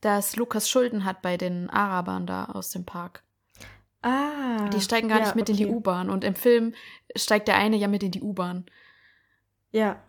dass 0.00 0.34
Lukas 0.34 0.70
Schulden 0.70 1.04
hat 1.04 1.20
bei 1.20 1.36
den 1.36 1.68
Arabern 1.68 2.26
da 2.26 2.46
aus 2.46 2.70
dem 2.70 2.86
Park. 2.86 3.22
Ah. 4.00 4.70
Die 4.70 4.80
steigen 4.80 5.08
gar 5.08 5.18
ja, 5.18 5.24
nicht 5.24 5.36
mit 5.36 5.50
okay. 5.50 5.52
in 5.52 5.56
die 5.58 5.74
U-Bahn. 5.74 6.08
Und 6.08 6.24
im 6.24 6.34
Film 6.34 6.72
steigt 7.14 7.48
der 7.48 7.58
eine 7.58 7.76
ja 7.76 7.88
mit 7.88 8.02
in 8.02 8.12
die 8.12 8.22
U-Bahn. 8.22 8.64
Ja. 9.72 10.02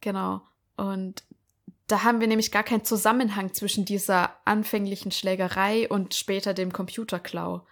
Genau. 0.00 0.40
Und 0.76 1.22
da 1.86 2.02
haben 2.02 2.20
wir 2.20 2.26
nämlich 2.26 2.50
gar 2.50 2.62
keinen 2.62 2.84
Zusammenhang 2.84 3.52
zwischen 3.52 3.84
dieser 3.84 4.36
anfänglichen 4.46 5.12
Schlägerei 5.12 5.88
und 5.88 6.14
später 6.14 6.54
dem 6.54 6.72
Computerklau. 6.72 7.66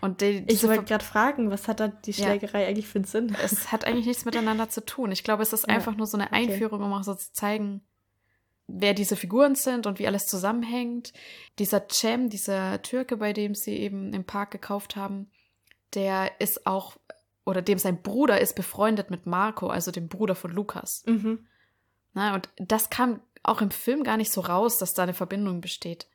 Und 0.00 0.22
die, 0.22 0.44
ich 0.48 0.62
wollte 0.62 0.84
gerade 0.84 1.04
fragen, 1.04 1.50
was 1.50 1.68
hat 1.68 1.80
da 1.80 1.88
die 1.88 2.14
Schlägerei 2.14 2.62
ja. 2.62 2.68
eigentlich 2.68 2.86
für 2.86 2.98
einen 2.98 3.04
Sinn? 3.04 3.36
Es 3.42 3.70
hat 3.70 3.84
eigentlich 3.84 4.06
nichts 4.06 4.24
miteinander 4.24 4.70
zu 4.70 4.84
tun. 4.84 5.12
Ich 5.12 5.24
glaube, 5.24 5.42
es 5.42 5.52
ist 5.52 5.68
ja. 5.68 5.74
einfach 5.74 5.94
nur 5.94 6.06
so 6.06 6.16
eine 6.16 6.32
Einführung, 6.32 6.82
um 6.82 6.92
auch 6.92 7.02
so 7.02 7.14
zu 7.14 7.32
zeigen, 7.32 7.82
wer 8.66 8.94
diese 8.94 9.16
Figuren 9.16 9.56
sind 9.56 9.86
und 9.86 9.98
wie 9.98 10.06
alles 10.06 10.26
zusammenhängt. 10.26 11.12
Dieser 11.58 11.86
Cem, 11.90 12.30
dieser 12.30 12.80
Türke, 12.80 13.18
bei 13.18 13.34
dem 13.34 13.54
sie 13.54 13.76
eben 13.76 14.14
im 14.14 14.24
Park 14.24 14.52
gekauft 14.52 14.96
haben, 14.96 15.30
der 15.94 16.40
ist 16.40 16.66
auch, 16.66 16.96
oder 17.44 17.60
dem 17.60 17.78
sein 17.78 18.00
Bruder 18.00 18.40
ist 18.40 18.54
befreundet 18.54 19.10
mit 19.10 19.26
Marco, 19.26 19.66
also 19.66 19.90
dem 19.90 20.08
Bruder 20.08 20.34
von 20.34 20.50
Lukas. 20.50 21.02
Mhm. 21.06 21.46
Na, 22.14 22.34
und 22.34 22.48
das 22.56 22.90
kam 22.90 23.20
auch 23.42 23.60
im 23.60 23.70
Film 23.70 24.02
gar 24.02 24.16
nicht 24.16 24.32
so 24.32 24.40
raus, 24.40 24.78
dass 24.78 24.94
da 24.94 25.02
eine 25.02 25.14
Verbindung 25.14 25.60
besteht. 25.60 26.06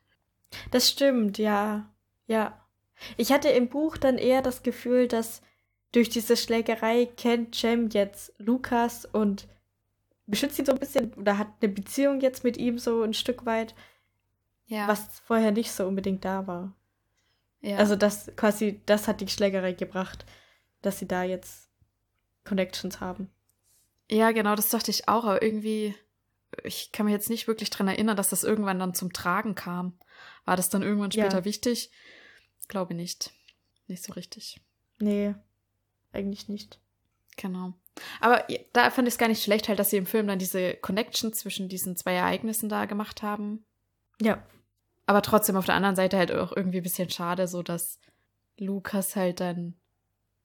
Das 0.70 0.88
stimmt, 0.88 1.38
ja. 1.38 1.88
Ja. 2.26 2.60
Ich 3.16 3.32
hatte 3.32 3.48
im 3.48 3.68
Buch 3.68 3.96
dann 3.96 4.18
eher 4.18 4.42
das 4.42 4.62
Gefühl, 4.62 5.08
dass 5.08 5.42
durch 5.92 6.08
diese 6.08 6.36
Schlägerei 6.36 7.06
kennt 7.06 7.60
Jem 7.60 7.88
jetzt 7.90 8.32
Lukas 8.38 9.04
und 9.04 9.48
beschützt 10.26 10.58
ihn 10.58 10.66
so 10.66 10.72
ein 10.72 10.78
bisschen 10.78 11.14
oder 11.14 11.38
hat 11.38 11.48
eine 11.60 11.72
Beziehung 11.72 12.20
jetzt 12.20 12.44
mit 12.44 12.56
ihm 12.56 12.78
so 12.78 13.02
ein 13.02 13.14
Stück 13.14 13.46
weit, 13.46 13.74
ja. 14.66 14.88
was 14.88 15.20
vorher 15.20 15.52
nicht 15.52 15.72
so 15.72 15.86
unbedingt 15.86 16.24
da 16.24 16.46
war. 16.46 16.72
Ja. 17.60 17.76
Also 17.78 17.96
das 17.96 18.30
quasi, 18.36 18.80
das 18.86 19.08
hat 19.08 19.20
die 19.20 19.28
Schlägerei 19.28 19.72
gebracht. 19.72 20.24
dass 20.82 21.00
sie 21.00 21.08
da 21.08 21.24
jetzt 21.24 21.68
Connections 22.44 23.00
haben. 23.00 23.28
Ja, 24.08 24.30
genau, 24.30 24.54
das 24.54 24.68
dachte 24.68 24.90
ich 24.90 25.08
auch, 25.08 25.24
aber 25.24 25.42
irgendwie, 25.42 25.94
ich 26.64 26.92
kann 26.92 27.06
mich 27.06 27.12
jetzt 27.12 27.30
nicht 27.30 27.48
wirklich 27.48 27.70
dran 27.70 27.88
erinnern, 27.88 28.16
dass 28.16 28.30
das 28.30 28.44
irgendwann 28.44 28.78
dann 28.78 28.94
zum 28.94 29.12
Tragen 29.12 29.54
kam. 29.54 29.98
War 30.44 30.56
das 30.56 30.68
dann 30.68 30.82
irgendwann 30.82 31.12
später 31.12 31.38
Ja. 31.38 31.44
wichtig? 31.44 31.90
Glaube 32.68 32.94
nicht. 32.94 33.32
Nicht 33.86 34.02
so 34.02 34.12
richtig. 34.14 34.60
Nee, 34.98 35.34
eigentlich 36.12 36.48
nicht. 36.48 36.80
Genau. 37.36 37.74
Aber 38.20 38.44
da 38.72 38.90
fand 38.90 39.08
ich 39.08 39.14
es 39.14 39.18
gar 39.18 39.28
nicht 39.28 39.42
schlecht, 39.42 39.68
halt, 39.68 39.78
dass 39.78 39.90
sie 39.90 39.96
im 39.96 40.06
Film 40.06 40.26
dann 40.26 40.38
diese 40.38 40.74
Connection 40.74 41.32
zwischen 41.32 41.68
diesen 41.68 41.96
zwei 41.96 42.14
Ereignissen 42.14 42.68
da 42.68 42.84
gemacht 42.86 43.22
haben. 43.22 43.64
Ja, 44.20 44.42
Aber 45.06 45.22
trotzdem 45.22 45.56
auf 45.56 45.66
der 45.66 45.74
anderen 45.76 45.94
Seite 45.96 46.16
halt 46.16 46.32
auch 46.32 46.54
irgendwie 46.56 46.78
ein 46.78 46.82
bisschen 46.82 47.10
schade, 47.10 47.46
so 47.46 47.62
dass 47.62 48.00
Lukas 48.58 49.14
halt 49.14 49.38
dann, 49.40 49.74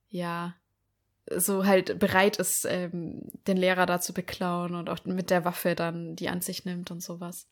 ja, 0.10 0.56
so 1.30 1.66
halt 1.66 2.00
bereit 2.00 2.38
ist, 2.38 2.66
ähm, 2.66 3.22
den 3.48 3.58
Lehrer 3.58 3.86
da 3.86 4.02
zu 4.02 4.14
beklauen 4.14 4.76
und 4.76 4.90
auch 4.90 5.04
mit 5.06 5.30
der 5.30 5.46
Waffe 5.46 5.76
dann 5.76 6.16
die 6.16 6.30
an 6.30 6.42
sich 6.42 6.66
nimmt 6.66 6.92
und 6.92 7.02
sowas. 7.02 7.48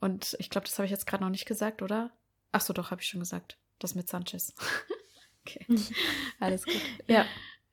Und 0.00 0.36
ich 0.38 0.50
glaube, 0.50 0.66
das 0.66 0.78
habe 0.78 0.86
ich 0.86 0.90
jetzt 0.92 1.06
gerade 1.06 1.22
noch 1.22 1.30
nicht 1.30 1.46
gesagt, 1.46 1.82
oder? 1.82 2.10
Ach 2.52 2.60
so, 2.60 2.72
doch, 2.72 2.90
habe 2.90 3.00
ich 3.00 3.08
schon 3.08 3.20
gesagt. 3.20 3.58
Das 3.78 3.94
mit 3.94 4.08
Sanchez. 4.08 4.54
okay. 5.46 5.66
Alles 6.40 6.64
gut. 6.64 6.80
ja. 7.06 7.26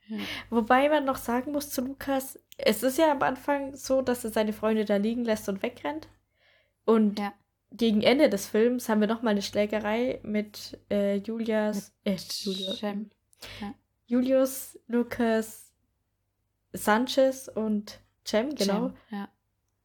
Ja. 0.08 0.18
Wobei 0.50 0.90
man 0.90 1.06
noch 1.06 1.18
sagen 1.18 1.52
muss 1.52 1.70
zu 1.70 1.82
Lukas, 1.82 2.40
es 2.58 2.82
ist 2.82 2.98
ja 2.98 3.12
am 3.12 3.22
Anfang 3.22 3.76
so, 3.76 4.02
dass 4.02 4.24
er 4.26 4.32
seine 4.32 4.54
Freunde 4.54 4.84
da 4.86 4.96
liegen 4.96 5.24
lässt 5.24 5.48
und 5.50 5.62
wegrennt. 5.62 6.08
Und 6.84 7.20
Ja. 7.20 7.32
gegen 7.72 8.02
Ende 8.02 8.28
des 8.28 8.48
Films 8.48 8.90
haben 8.90 9.02
wir 9.02 9.08
nochmal 9.08 9.32
eine 9.32 9.44
Schlägerei 9.44 10.20
mit 10.24 10.80
äh, 10.90 11.18
Julias, 11.18 11.94
äh, 12.06 12.16
Julius, 12.16 12.80
Cem. 12.80 13.12
Ja. 13.62 13.76
Julius, 14.10 14.80
Lukas, 14.88 15.72
Sanchez 16.74 17.48
und 17.48 18.00
Cem, 18.26 18.56
genau. 18.56 18.90
Cem, 18.90 18.98
Ja. 19.12 19.30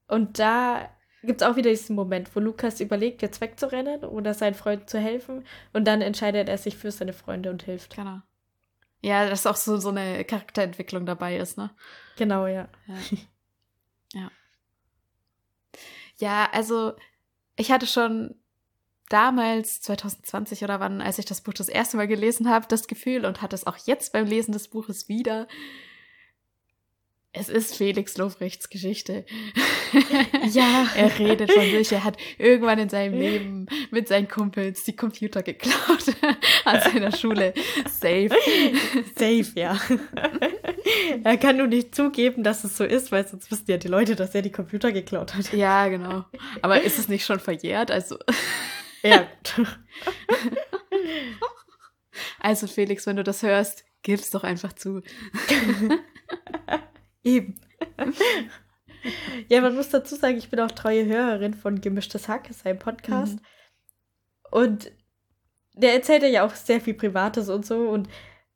Und 0.09 0.38
da 0.38 0.88
gibt 1.23 1.43
es 1.43 1.47
auch 1.47 1.57
wieder 1.57 1.69
diesen 1.69 1.95
Moment, 1.95 2.35
wo 2.35 2.40
Lukas 2.40 2.81
überlegt, 2.81 3.21
jetzt 3.21 3.43
wegzurennen 3.43 4.02
oder 4.02 4.33
seinen 4.33 4.54
Freunden 4.54 4.88
zu 4.88 4.99
helfen. 4.99 5.45
Und 5.75 5.85
dann 5.85 6.00
entscheidet 6.00 6.49
er 6.49 6.57
sich 6.57 6.75
für 6.75 6.90
seine 6.90 7.12
Freunde 7.12 7.50
und 7.50 7.64
hilft. 7.64 7.97
Genau. 7.97 8.21
Ja, 9.02 9.28
dass 9.28 9.47
auch 9.47 9.57
so, 9.57 9.76
so 9.76 9.90
eine 9.90 10.25
Charakterentwicklung 10.25 11.04
dabei 11.04 11.37
ist, 11.37 11.59
ne? 11.59 11.71
Genau, 12.16 12.47
ja. 12.47 12.69
Ja. 12.87 13.19
ja. 14.14 14.31
Ja, 16.16 16.49
also 16.50 16.95
ich 17.57 17.71
hatte 17.71 17.87
schon 17.87 18.37
damals, 19.14 19.80
2020 19.80 20.64
oder 20.64 20.80
wann, 20.80 21.00
als 21.00 21.21
ich 21.21 21.25
das 21.25 21.40
Buch 21.40 21.54
das 21.54 21.68
erste 21.68 21.97
Mal 21.97 22.09
gelesen 22.09 22.50
habe, 22.50 22.66
das 22.68 22.88
Gefühl 22.88 23.25
und 23.25 23.42
hatte 23.42 23.54
es 23.54 23.64
auch 23.64 23.76
jetzt 23.87 24.12
beim 24.12 24.26
Lesen 24.26 24.50
des 24.50 24.66
Buches 24.66 25.09
wieder. 25.09 25.47
Es 27.33 27.49
ist 27.49 27.76
Felix 27.76 28.16
Lobrechts 28.16 28.68
Geschichte. 28.71 29.25
Ja. 30.50 30.88
er 30.97 31.18
redet 31.18 31.52
von 31.52 31.62
sich. 31.62 31.92
Er 31.92 32.04
hat 32.04 32.16
irgendwann 32.38 32.78
in 32.78 32.88
seinem 32.88 33.18
Leben 33.18 33.66
mit 33.90 34.09
seinen 34.09 34.28
Kumpels 34.28 34.85
die 34.85 34.94
Computer 34.94 35.42
geklaut 35.42 36.14
an 36.64 36.80
seiner 36.80 37.11
Schule. 37.11 37.54
Safe. 37.87 38.30
Safe, 39.16 39.47
ja. 39.54 39.80
er 41.25 41.37
kann 41.37 41.56
nur 41.56 41.66
nicht 41.68 41.94
zugeben, 41.94 42.42
dass 42.42 42.62
es 42.64 42.76
so 42.76 42.85
ist, 42.85 43.11
weil 43.11 43.26
sonst 43.26 43.50
wissen 43.50 43.64
ja 43.68 43.76
die 43.76 43.88
Leute, 43.88 44.16
dass 44.16 44.35
er 44.35 44.42
die 44.42 44.52
Computer 44.52 44.92
geklaut 44.92 45.35
hat. 45.35 45.52
Ja, 45.52 45.88
genau. 45.88 46.25
Aber 46.62 46.83
ist 46.83 46.99
es 46.99 47.09
nicht 47.09 47.25
schon 47.25 47.40
verjährt? 47.40 47.90
Also, 47.90 48.16
Ja, 49.04 49.28
also 52.40 52.66
Felix, 52.66 53.06
wenn 53.06 53.16
du 53.16 53.25
das 53.25 53.42
hörst, 53.42 53.84
gib's 54.02 54.30
doch 54.30 54.44
einfach 54.44 54.73
zu. 54.73 55.02
Eben. 57.23 57.61
ja, 59.49 59.61
man 59.61 59.75
muss 59.75 59.90
dazu 59.90 60.16
sagen, 60.16 60.38
ich 60.38 60.49
bin 60.49 60.61
auch 60.61 60.70
treue 60.70 61.06
Hörerin 61.06 61.52
von 61.54 61.80
Gemischtes 61.80 62.28
Hack, 62.28 62.49
seinem 62.50 62.78
Podcast. 62.78 63.34
Mhm. 63.34 63.40
Und 64.50 64.92
der 65.75 65.94
erzählt 65.94 66.23
ja 66.23 66.46
auch 66.46 66.54
sehr 66.54 66.80
viel 66.80 66.94
Privates 66.94 67.49
und 67.49 67.66
so. 67.66 67.88
Und 67.88 68.08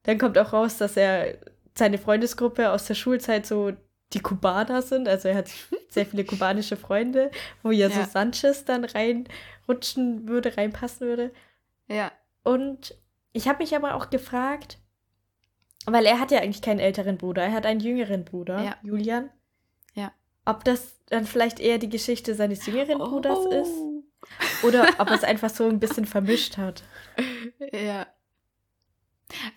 dann 0.04 0.18
kommt 0.18 0.38
auch 0.38 0.52
raus, 0.52 0.78
dass 0.78 0.96
er 0.96 1.38
seine 1.76 1.98
Freundesgruppe 1.98 2.70
aus 2.70 2.86
der 2.86 2.94
Schulzeit 2.94 3.46
so 3.46 3.72
die 4.12 4.20
Kubaner 4.20 4.82
sind. 4.82 5.08
Also 5.08 5.28
er 5.28 5.36
hat 5.36 5.50
sehr 5.90 6.06
viele 6.06 6.24
kubanische 6.24 6.76
Freunde, 6.76 7.30
wo 7.62 7.70
ja, 7.70 7.90
so. 7.90 8.02
Sanchez 8.04 8.64
dann 8.64 8.84
reinrutschen 9.68 10.28
würde, 10.28 10.56
reinpassen 10.56 11.06
würde. 11.06 11.32
Ja. 11.86 12.12
Und 12.42 12.94
ich 13.32 13.48
habe 13.48 13.58
mich 13.62 13.74
aber 13.76 13.94
auch 13.94 14.10
gefragt, 14.10 14.78
weil 15.86 16.06
er 16.06 16.18
hat 16.20 16.30
ja 16.30 16.40
eigentlich 16.40 16.62
keinen 16.62 16.80
älteren 16.80 17.18
Bruder, 17.18 17.42
er 17.44 17.52
hat 17.52 17.66
einen 17.66 17.80
jüngeren 17.80 18.24
Bruder, 18.24 18.62
Ja. 18.62 18.76
Julian. 18.82 19.30
Ja. 19.94 20.12
Ob 20.44 20.64
das 20.64 20.96
dann 21.06 21.24
vielleicht 21.24 21.60
eher 21.60 21.78
die 21.78 21.88
Geschichte 21.88 22.34
seines 22.34 22.66
jüngeren 22.66 22.98
Bruders 22.98 23.38
Oh. 23.38 23.50
ist 23.50 24.64
oder 24.64 24.88
ob 24.98 25.08
er 25.08 25.14
es 25.16 25.24
einfach 25.24 25.50
so 25.50 25.68
ein 25.68 25.80
bisschen 25.80 26.04
vermischt 26.06 26.56
hat. 26.56 26.82
Ja. 27.72 28.06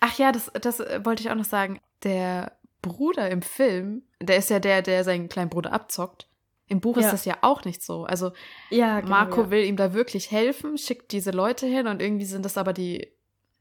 Ach 0.00 0.18
ja, 0.18 0.32
das, 0.32 0.50
das 0.60 0.80
äh, 0.80 1.00
wollte 1.04 1.22
ich 1.22 1.30
auch 1.30 1.34
noch 1.34 1.44
sagen. 1.46 1.80
Der 2.04 2.52
Bruder 2.82 3.30
im 3.30 3.42
Film, 3.42 4.02
der 4.20 4.36
ist 4.36 4.50
ja 4.50 4.58
der, 4.58 4.82
der 4.82 5.04
seinen 5.04 5.28
kleinen 5.28 5.50
Bruder 5.50 5.72
abzockt. 5.72 6.28
Im 6.66 6.80
Buch 6.80 6.96
Ja. 6.96 7.02
ist 7.06 7.12
das 7.12 7.24
ja 7.24 7.38
auch 7.42 7.64
nicht 7.64 7.82
so. 7.82 8.04
Also 8.04 8.32
Ja, 8.70 9.00
genau, 9.00 9.10
Marco 9.10 9.42
ja. 9.42 9.50
will 9.50 9.64
ihm 9.64 9.76
da 9.76 9.92
wirklich 9.92 10.30
helfen, 10.30 10.78
schickt 10.78 11.12
diese 11.12 11.30
Leute 11.30 11.66
hin 11.66 11.86
und 11.86 12.00
irgendwie 12.00 12.24
sind 12.24 12.44
das 12.44 12.56
aber 12.56 12.72
die 12.72 13.12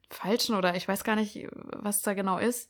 falschen 0.10 0.56
oder 0.56 0.76
ich 0.76 0.88
weiß 0.88 1.04
gar 1.04 1.16
nicht, 1.16 1.48
was 1.52 2.02
da 2.02 2.14
genau 2.14 2.38
ist. 2.38 2.70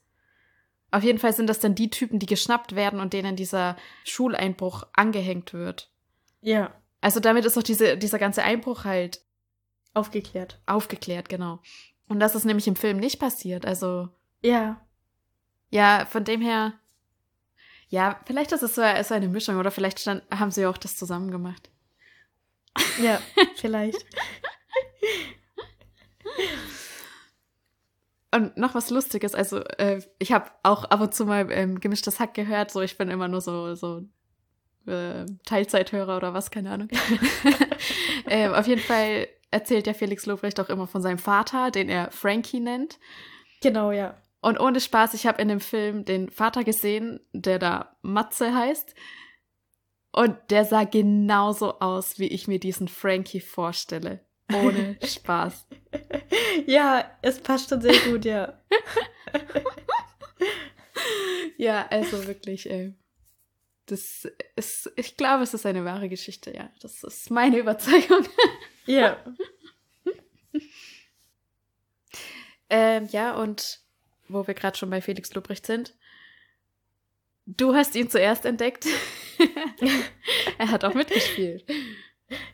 Auf 0.92 1.04
jeden 1.04 1.20
Fall 1.20 1.34
sind 1.34 1.48
das 1.48 1.60
dann 1.60 1.74
die 1.76 1.90
Typen, 1.90 2.20
die 2.20 2.26
geschnappt 2.26 2.76
werden 2.76 3.00
und 3.00 3.14
denen 3.14 3.36
dieser 3.36 3.78
Schuleinbruch 4.04 4.84
angehängt 4.94 5.54
wird. 5.54 5.90
Ja, 6.42 6.74
Also 7.02 7.20
damit 7.20 7.46
ist 7.46 7.56
doch 7.58 7.64
diese, 7.64 7.98
dieser 7.98 8.20
ganze 8.20 8.44
Einbruch 8.44 8.84
halt 8.84 9.22
aufgeklärt. 9.94 10.60
aufgeklärt, 10.66 11.30
genau. 11.30 11.60
Und 12.08 12.20
das 12.20 12.36
ist 12.36 12.46
nämlich 12.46 12.68
im 12.68 12.76
Film 12.76 12.98
nicht 12.98 13.20
passiert. 13.20 13.66
Also, 13.66 14.10
Ja, 14.42 14.82
ja, 15.70 16.06
von 16.10 16.24
dem 16.26 16.42
her, 16.42 16.74
ja, 17.92 18.20
vielleicht 18.26 18.54
ist 18.54 18.64
es 18.64 18.74
so, 18.74 18.82
so 19.04 19.14
eine 19.14 19.28
Mischung 19.28 19.58
oder 19.58 19.70
vielleicht 19.70 20.00
stand, 20.00 20.24
haben 20.32 20.50
sie 20.50 20.66
auch 20.66 20.78
das 20.78 20.96
zusammen 20.96 21.30
gemacht. 21.30 21.70
ja, 23.04 23.20
vielleicht. 23.56 24.06
Und 28.34 28.56
noch 28.56 28.76
was 28.76 28.90
Lustiges, 28.92 29.36
also 29.36 29.60
äh, 29.78 30.02
ich 30.20 30.32
habe 30.32 30.50
auch 30.64 30.86
ab 30.86 31.02
und 31.02 31.14
zu 31.14 31.26
mal 31.26 31.52
ähm, 31.52 31.82
gemischtes 31.82 32.22
Hack 32.22 32.34
gehört, 32.34 32.72
so 32.72 32.80
ich 32.80 32.98
bin 32.98 33.10
immer 33.10 33.28
nur 33.28 33.42
so, 33.42 33.76
so 33.76 34.04
äh, 34.88 35.26
Teilzeithörer 35.46 36.16
oder 36.16 36.34
was, 36.34 36.50
keine 36.50 36.72
Ahnung. 36.72 36.88
ähm, 38.28 38.54
auf 38.54 38.68
jeden 38.68 38.82
Fall 38.82 39.28
erzählt 39.52 39.86
ja 39.86 39.94
Felix 39.94 40.26
Lobrecht 40.26 40.62
auch 40.62 40.70
immer 40.70 40.88
von 40.88 41.02
seinem 41.02 41.18
Vater, 41.18 41.72
den 41.72 41.90
er 41.90 42.10
Frankie 42.10 42.62
nennt. 42.62 43.00
Genau, 43.62 43.92
ja. 43.92 44.16
Und 44.42 44.60
ohne 44.60 44.80
Spaß, 44.80 45.14
ich 45.14 45.28
habe 45.28 45.42
in 45.42 45.48
dem 45.48 45.60
Film 45.60 46.04
den 46.04 46.30
Vater 46.30 46.64
gesehen, 46.64 47.20
der 47.32 47.60
da 47.60 47.96
Matze 48.02 48.54
heißt. 48.54 48.96
Und 50.12 50.36
der 50.50 50.66
sah 50.66 50.84
genauso 50.84 51.80
aus, 51.80 52.20
wie 52.20 52.28
ich 52.28 52.48
mir 52.48 52.60
diesen 52.60 52.88
Frankie 52.88 53.40
vorstelle. 53.40 54.20
Ohne 54.54 54.98
Spaß. 55.06 55.68
Ja, 56.66 57.10
es 57.22 57.40
passt 57.40 57.70
schon 57.70 57.82
sehr 57.82 57.98
gut, 58.10 58.26
ja. 58.26 58.60
Ja, 61.58 61.86
also 61.92 62.26
wirklich, 62.26 62.68
ey. 62.72 62.96
Das 63.86 64.28
ist, 64.56 64.92
ich 64.96 65.16
glaube, 65.16 65.44
es 65.44 65.54
ist 65.54 65.68
eine 65.68 65.86
wahre 65.86 66.10
Geschichte, 66.10 66.52
ja. 66.52 66.72
Das 66.82 67.04
ist 67.04 67.30
meine 67.30 67.60
Überzeugung. 67.60 68.26
Ja. 68.88 69.18
Ähm, 72.74 73.10
ja, 73.12 73.36
und 73.36 73.82
wo 74.34 74.46
wir 74.48 74.54
gerade 74.54 74.78
schon 74.78 74.90
bei 74.90 75.02
Felix 75.02 75.34
Lobrecht 75.34 75.66
sind. 75.66 75.96
Du 77.46 77.74
hast 77.76 77.96
ihn 77.96 78.10
zuerst 78.10 78.46
entdeckt. 78.46 78.86
er 80.58 80.72
hat 80.72 80.86
auch 80.86 80.94
mitgespielt. 80.94 81.66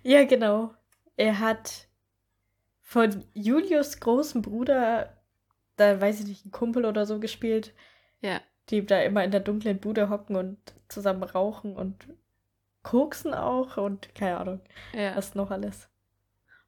Ja, 0.03 0.23
genau. 0.25 0.73
Er 1.17 1.39
hat 1.39 1.87
von 2.81 3.25
Julius 3.33 3.99
großen 3.99 4.41
Bruder, 4.41 5.21
da 5.75 5.99
weiß 5.99 6.21
ich 6.21 6.27
nicht, 6.27 6.45
ein 6.45 6.51
Kumpel 6.51 6.85
oder 6.85 7.05
so 7.05 7.19
gespielt, 7.19 7.73
Ja. 8.21 8.41
die 8.69 8.85
da 8.85 9.01
immer 9.01 9.23
in 9.23 9.31
der 9.31 9.41
dunklen 9.41 9.79
Bude 9.79 10.09
hocken 10.09 10.35
und 10.35 10.57
zusammen 10.87 11.23
rauchen 11.23 11.75
und 11.75 12.07
koksen 12.83 13.33
auch 13.33 13.75
und 13.77 14.15
keine 14.15 14.37
Ahnung, 14.37 14.61
ja. 14.93 15.15
was 15.15 15.35
noch 15.35 15.51
alles. 15.51 15.89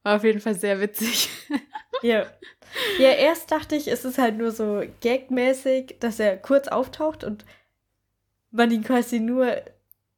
War 0.03 0.17
auf 0.17 0.23
jeden 0.23 0.41
Fall 0.41 0.55
sehr 0.55 0.79
witzig. 0.81 1.29
Ja. 2.01 2.25
Ja, 2.99 3.11
erst 3.11 3.51
dachte 3.51 3.75
ich, 3.75 3.87
es 3.87 4.05
ist 4.05 4.17
halt 4.17 4.37
nur 4.37 4.51
so 4.51 4.83
gagmäßig, 5.01 5.97
dass 5.99 6.19
er 6.19 6.37
kurz 6.37 6.67
auftaucht 6.67 7.23
und 7.23 7.45
man 8.51 8.71
ihn 8.71 8.83
quasi 8.83 9.19
nur 9.19 9.61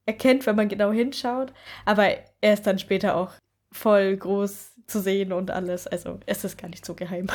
erkennt, 0.06 0.46
wenn 0.46 0.56
man 0.56 0.68
genau 0.68 0.92
hinschaut. 0.92 1.52
Aber 1.84 2.08
er 2.40 2.52
ist 2.52 2.66
dann 2.66 2.78
später 2.78 3.16
auch 3.16 3.32
voll 3.70 4.16
groß 4.16 4.72
zu 4.86 5.00
sehen 5.00 5.32
und 5.32 5.50
alles. 5.50 5.86
Also 5.86 6.20
es 6.26 6.44
ist 6.44 6.58
gar 6.58 6.68
nicht 6.68 6.84
so 6.84 6.94
geheim. 6.94 7.28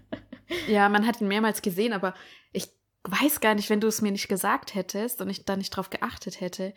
ja, 0.68 0.88
man 0.88 1.06
hat 1.06 1.20
ihn 1.20 1.28
mehrmals 1.28 1.62
gesehen, 1.62 1.92
aber 1.92 2.14
ich 2.52 2.68
weiß 3.04 3.40
gar 3.40 3.54
nicht, 3.54 3.70
wenn 3.70 3.80
du 3.80 3.88
es 3.88 4.02
mir 4.02 4.12
nicht 4.12 4.28
gesagt 4.28 4.74
hättest 4.74 5.20
und 5.20 5.30
ich 5.30 5.44
da 5.44 5.56
nicht 5.56 5.70
drauf 5.70 5.90
geachtet 5.90 6.40
hätte. 6.40 6.74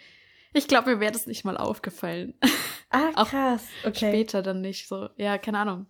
Ich 0.54 0.68
glaube, 0.68 0.96
mir 0.96 1.00
wäre 1.00 1.12
das 1.12 1.28
nicht 1.28 1.46
mal 1.46 1.58
aufgefallen. 1.58 2.34
Ah, 2.90 3.12
krass. 3.26 3.64
okay. 3.84 4.10
Später 4.10 4.42
dann 4.42 4.62
nicht 4.62 4.88
so. 4.88 5.10
Ja, 5.16 5.38
keine 5.38 5.60
Ahnung. 5.60 5.88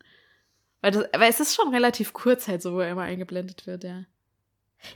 Weil, 0.81 0.91
das, 0.91 1.05
weil 1.13 1.29
es 1.29 1.39
ist 1.39 1.55
schon 1.55 1.73
relativ 1.73 2.13
kurz 2.13 2.47
halt 2.47 2.61
so, 2.61 2.73
wo 2.73 2.79
er 2.79 2.91
immer 2.91 3.03
eingeblendet 3.03 3.67
wird, 3.67 3.83
ja. 3.83 4.05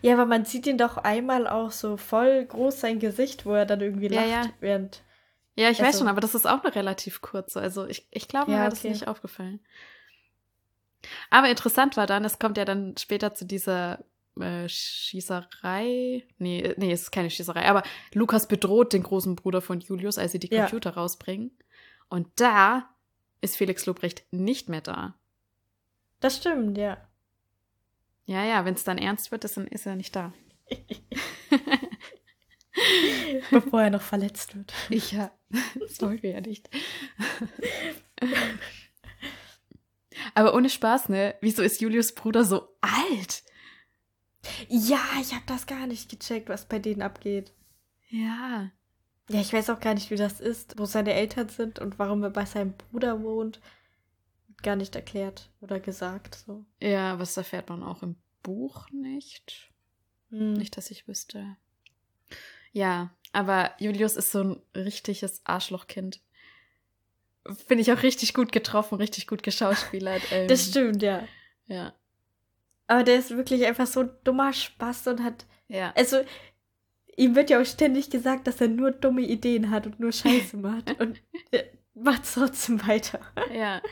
Ja, 0.02 0.14
aber 0.14 0.26
man 0.26 0.46
sieht 0.46 0.66
ihn 0.66 0.78
doch 0.78 0.98
einmal 0.98 1.48
auch 1.48 1.72
so 1.72 1.98
voll 1.98 2.46
groß 2.46 2.80
sein 2.80 3.00
Gesicht, 3.00 3.46
wo 3.46 3.54
er 3.54 3.66
dann 3.66 3.82
irgendwie 3.82 4.08
lacht, 4.08 4.28
ja, 4.28 4.44
ja. 4.44 4.50
während. 4.62 5.04
Ja, 5.56 5.70
ich 5.70 5.80
also, 5.80 5.84
weiß 5.84 6.00
schon, 6.00 6.08
aber 6.08 6.22
das 6.22 6.36
ist 6.36 6.48
auch 6.48 6.64
eine 6.64 6.74
relativ 6.74 7.22
kurze. 7.22 7.60
Also 7.60 7.86
ich, 7.86 8.08
ich 8.12 8.28
glaube, 8.28 8.52
mir 8.52 8.58
ja, 8.58 8.64
wäre 8.64 8.70
das 8.70 8.80
okay. 8.80 8.90
nicht 8.90 9.08
aufgefallen. 9.08 9.60
Aber 11.30 11.50
interessant 11.50 11.98
war 11.98 12.08
dann, 12.08 12.24
es 12.24 12.40
kommt 12.40 12.58
ja 12.58 12.64
dann 12.64 12.96
später 12.98 13.34
zu 13.34 13.46
dieser 13.46 14.00
äh, 14.40 14.68
Schießerei. 14.70 16.26
Nee, 16.38 16.74
nee, 16.78 16.92
es 16.92 17.04
ist 17.04 17.12
keine 17.12 17.30
Schießerei, 17.30 17.66
aber 17.66 17.84
Lukas 18.14 18.48
bedroht 18.48 18.94
den 18.94 19.04
großen 19.04 19.36
Bruder 19.36 19.62
von 19.62 19.82
Julius, 19.82 20.18
als 20.18 20.32
sie 20.32 20.40
die 20.40 20.50
Computer 20.50 20.92
ja. 20.92 20.96
rausbringen. 20.96 21.52
Und 22.08 22.28
da 22.38 22.90
ist 23.42 23.58
Felix 23.58 23.86
Lobrecht 23.86 24.24
nicht 24.32 24.70
mehr 24.70 24.82
da. 24.82 25.16
Das 26.24 26.38
stimmt, 26.38 26.78
ja. 26.78 26.98
Ja, 28.24 28.46
ja, 28.46 28.64
wenn 28.64 28.76
es 28.76 28.86
dann 28.86 28.98
ernst 28.98 29.34
wird, 29.34 29.44
ist, 29.44 29.58
dann 29.58 29.68
ist 29.68 29.86
er 29.86 29.98
nicht 29.98 30.16
da. 30.16 30.32
Bevor 33.52 33.82
er 33.82 33.90
noch 33.90 34.02
verletzt 34.02 34.56
wird. 34.56 34.74
Ja, 35.12 35.32
das 35.78 36.02
wollen 36.02 36.24
wir 36.24 36.32
ja 36.32 36.40
nicht. 36.40 36.70
Aber 40.34 40.54
ohne 40.54 40.70
Spaß, 40.70 41.10
ne? 41.10 41.36
Wieso 41.42 41.62
ist 41.62 41.82
Julius 41.82 42.16
Bruder 42.16 42.46
so 42.46 42.70
alt? 42.80 43.44
Ja, 44.70 45.04
ich 45.20 45.34
habe 45.34 45.44
das 45.46 45.68
gar 45.68 45.88
nicht 45.88 46.10
gecheckt, 46.10 46.48
was 46.48 46.70
bei 46.70 46.80
denen 46.80 47.02
abgeht. 47.02 47.52
Ja. 48.08 48.72
Ja, 49.28 49.42
ich 49.42 49.52
weiß 49.52 49.70
auch 49.72 49.82
gar 49.82 49.94
nicht, 49.94 50.10
wie 50.10 50.16
das 50.16 50.40
ist, 50.40 50.80
wo 50.80 50.86
seine 50.86 51.16
Eltern 51.16 51.50
sind 51.50 51.80
und 51.80 52.00
warum 52.00 52.24
er 52.24 52.30
bei 52.30 52.46
seinem 52.46 52.78
Bruder 52.78 53.22
wohnt. 53.22 53.60
Gar 54.64 54.76
nicht 54.78 54.96
erklärt 54.96 55.50
oder 55.62 55.80
gesagt. 55.80 56.44
So. 56.48 56.66
Ja, 56.82 57.20
was 57.20 57.38
erfährt 57.38 57.70
man 57.70 57.84
auch 57.84 58.02
im 58.02 58.16
Buch 58.42 58.90
nicht. 58.92 59.72
Hm. 60.30 60.54
Nicht, 60.54 60.78
dass 60.78 60.90
ich 60.90 61.08
wüsste. 61.08 61.58
Ja, 62.72 63.12
aber 63.34 63.72
Julius 63.78 64.16
ist 64.16 64.32
so 64.32 64.44
ein 64.44 64.62
richtiges 64.76 65.42
Arschlochkind. 65.46 66.22
Finde 67.68 67.82
ich 67.82 67.92
auch 67.92 68.04
richtig 68.04 68.34
gut 68.34 68.52
getroffen, 68.52 68.96
richtig 68.96 69.28
gut 69.28 69.44
geschauspielert. 69.44 70.22
Ähm, 70.32 70.48
das 70.48 70.66
stimmt, 70.68 71.04
ja. 71.04 71.28
Ja. 71.68 71.94
Aber 72.88 73.04
der 73.04 73.18
ist 73.18 73.32
wirklich 73.32 73.66
einfach 73.66 73.88
so 73.88 74.02
ein 74.02 74.12
dummer 74.24 74.54
Spaß 74.54 75.08
und 75.08 75.24
hat. 75.24 75.46
Ja. 75.68 75.94
Also, 75.96 76.24
ihm 77.18 77.36
wird 77.36 77.50
ja 77.50 77.62
auch 77.62 77.66
ständig 77.66 78.10
gesagt, 78.10 78.48
dass 78.48 78.62
er 78.62 78.68
nur 78.70 78.92
dumme 78.92 79.22
Ideen 79.22 79.70
hat 79.72 79.86
und 79.86 80.00
nur 80.00 80.12
Scheiße 80.12 80.58
macht. 80.58 81.00
und 81.00 81.22
er 81.52 81.66
macht 81.94 82.24
trotzdem 82.34 82.86
weiter. 82.88 83.20
Ja. 83.54 83.82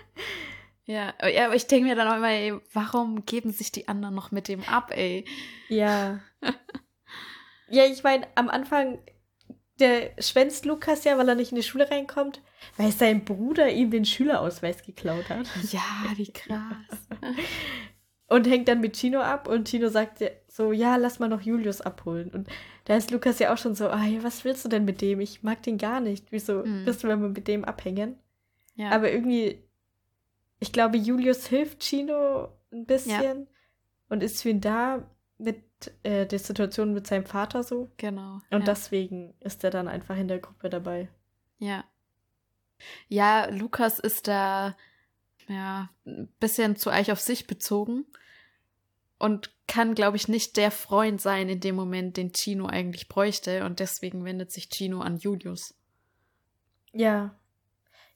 Ja, 0.91 1.13
ja 1.27 1.45
aber 1.45 1.55
ich 1.55 1.67
denke 1.67 1.88
mir 1.88 1.95
dann 1.95 2.07
auch 2.07 2.17
immer, 2.17 2.29
ey, 2.29 2.53
warum 2.74 3.25
geben 3.25 3.51
sich 3.51 3.71
die 3.71 3.88
anderen 3.88 4.15
noch 4.15 4.31
mit 4.31 4.48
dem 4.48 4.63
ab, 4.63 4.91
ey? 4.93 5.25
Ja. 5.69 6.19
ja, 7.69 7.86
ich 7.86 8.03
meine, 8.03 8.27
am 8.36 8.50
Anfang, 8.50 9.00
der 9.79 10.12
schwänzt 10.19 10.65
Lukas 10.65 11.03
ja, 11.05 11.17
weil 11.17 11.29
er 11.29 11.36
nicht 11.36 11.51
in 11.51 11.55
die 11.55 11.63
Schule 11.63 11.89
reinkommt, 11.89 12.41
weil 12.77 12.91
sein 12.91 13.24
Bruder 13.24 13.69
ihm 13.69 13.89
den 13.89 14.05
Schülerausweis 14.05 14.83
geklaut 14.83 15.29
hat. 15.29 15.48
Ja, 15.71 15.81
wie 16.15 16.31
krass. 16.31 17.07
und 18.27 18.48
hängt 18.48 18.67
dann 18.67 18.81
mit 18.81 18.93
Tino 18.93 19.21
ab 19.21 19.48
und 19.48 19.65
Tino 19.65 19.88
sagt 19.88 20.24
so, 20.48 20.74
ja, 20.74 20.98
lass 20.98 21.19
mal 21.19 21.29
noch 21.29 21.41
Julius 21.41 21.81
abholen. 21.81 22.29
Und 22.29 22.50
da 22.86 22.98
ist 22.98 23.12
Lukas 23.12 23.39
ja 23.39 23.53
auch 23.53 23.57
schon 23.57 23.75
so, 23.75 23.89
ah 23.89 24.05
ja, 24.05 24.24
was 24.24 24.43
willst 24.43 24.65
du 24.65 24.69
denn 24.69 24.86
mit 24.86 25.01
dem? 25.01 25.21
Ich 25.21 25.41
mag 25.41 25.63
den 25.63 25.77
gar 25.77 26.01
nicht. 26.01 26.27
Wieso 26.31 26.65
mhm. 26.65 26.83
bist 26.83 27.04
du, 27.04 27.08
wenn 27.08 27.21
wir 27.21 27.30
mit 27.30 27.47
dem 27.47 27.63
abhängen? 27.63 28.17
Ja. 28.75 28.89
Aber 28.91 29.12
irgendwie, 29.12 29.63
ich 30.62 30.71
glaube, 30.71 30.95
Julius 30.95 31.47
hilft 31.47 31.82
Chino 31.82 32.50
ein 32.71 32.86
bisschen 32.86 33.39
ja. 33.41 33.47
und 34.10 34.21
ist 34.21 34.43
für 34.43 34.50
ihn 34.50 34.62
da 34.62 35.04
mit 35.39 35.63
äh, 36.04 36.28
der 36.28 36.38
Situation 36.38 36.93
mit 36.93 37.08
seinem 37.08 37.26
Vater 37.26 37.63
so. 37.63 37.91
Genau. 37.97 38.41
Und 38.52 38.60
ja. 38.60 38.65
deswegen 38.65 39.34
ist 39.39 39.63
er 39.63 39.71
dann 39.71 39.88
einfach 39.88 40.15
in 40.15 40.28
der 40.28 40.38
Gruppe 40.38 40.69
dabei. 40.69 41.10
Ja. 41.58 41.84
Ja, 43.08 43.47
Lukas 43.50 43.97
ist 43.97 44.28
da 44.28 44.78
ja 45.47 45.89
ein 46.06 46.28
bisschen 46.39 46.76
zu 46.76 46.91
eich 46.91 47.12
auf 47.12 47.19
sich 47.19 47.47
bezogen 47.47 48.06
und 49.17 49.52
kann, 49.65 49.95
glaube 49.95 50.17
ich, 50.17 50.28
nicht 50.28 50.58
der 50.58 50.69
Freund 50.69 51.19
sein 51.19 51.50
in 51.50 51.60
dem 51.60 51.76
Moment, 51.76 52.17
den 52.17 52.34
Chino 52.34 52.67
eigentlich 52.67 53.08
bräuchte. 53.08 53.65
Und 53.65 53.80
deswegen 53.80 54.26
wendet 54.26 54.52
sich 54.52 54.69
Chino 54.69 55.02
an 55.02 55.17
Julius. 55.17 55.74
Ja. 56.93 57.36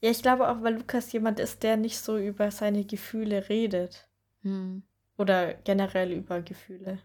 Ja, 0.06 0.12
ich 0.12 0.22
glaube 0.22 0.48
auch, 0.48 0.62
weil 0.62 0.76
Lukas 0.76 1.12
jemand 1.14 1.40
ist, 1.40 1.64
der 1.64 1.78
nicht 1.78 1.98
so 1.98 2.20
über 2.20 2.52
seine 2.52 2.86
Gefühle 2.86 3.50
redet. 3.50 4.08
Hm. 4.44 4.84
Oder 5.18 5.56
generell 5.56 6.12
über 6.12 6.44
Gefühle. 6.44 7.00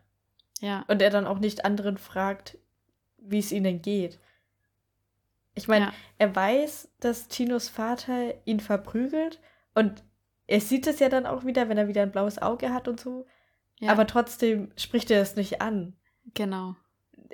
Ja. 0.60 0.84
Und 0.86 1.00
er 1.00 1.08
dann 1.08 1.26
auch 1.26 1.38
nicht 1.38 1.64
anderen 1.64 1.96
fragt, 1.96 2.58
wie 3.16 3.38
es 3.38 3.52
ihnen 3.52 3.80
geht. 3.80 4.18
Ich 5.54 5.66
meine, 5.66 5.86
ja. 5.86 5.92
er 6.18 6.36
weiß, 6.36 6.90
dass 7.00 7.28
Chinos 7.28 7.70
Vater 7.70 8.34
ihn 8.44 8.60
verprügelt 8.60 9.40
und 9.74 10.04
er 10.46 10.60
sieht 10.60 10.86
es 10.86 10.98
ja 10.98 11.08
dann 11.08 11.24
auch 11.24 11.46
wieder, 11.46 11.70
wenn 11.70 11.78
er 11.78 11.88
wieder 11.88 12.02
ein 12.02 12.12
blaues 12.12 12.36
Auge 12.36 12.70
hat 12.70 12.86
und 12.86 13.00
so. 13.00 13.24
Ja. 13.78 13.92
Aber 13.92 14.06
trotzdem 14.06 14.72
spricht 14.76 15.10
er 15.10 15.22
es 15.22 15.36
nicht 15.36 15.62
an. 15.62 15.96
Genau. 16.34 16.76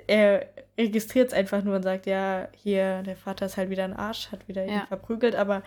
Er 0.05 0.53
registriert 0.77 1.29
es 1.29 1.33
einfach 1.33 1.63
nur 1.63 1.75
und 1.75 1.83
sagt, 1.83 2.05
ja, 2.05 2.49
hier, 2.53 3.01
der 3.03 3.17
Vater 3.17 3.47
ist 3.47 3.57
halt 3.57 3.69
wieder 3.69 3.83
ein 3.83 3.95
Arsch, 3.95 4.31
hat 4.31 4.47
wieder 4.47 4.65
ja. 4.65 4.81
ihn 4.81 4.87
verprügelt, 4.87 5.35
aber 5.35 5.63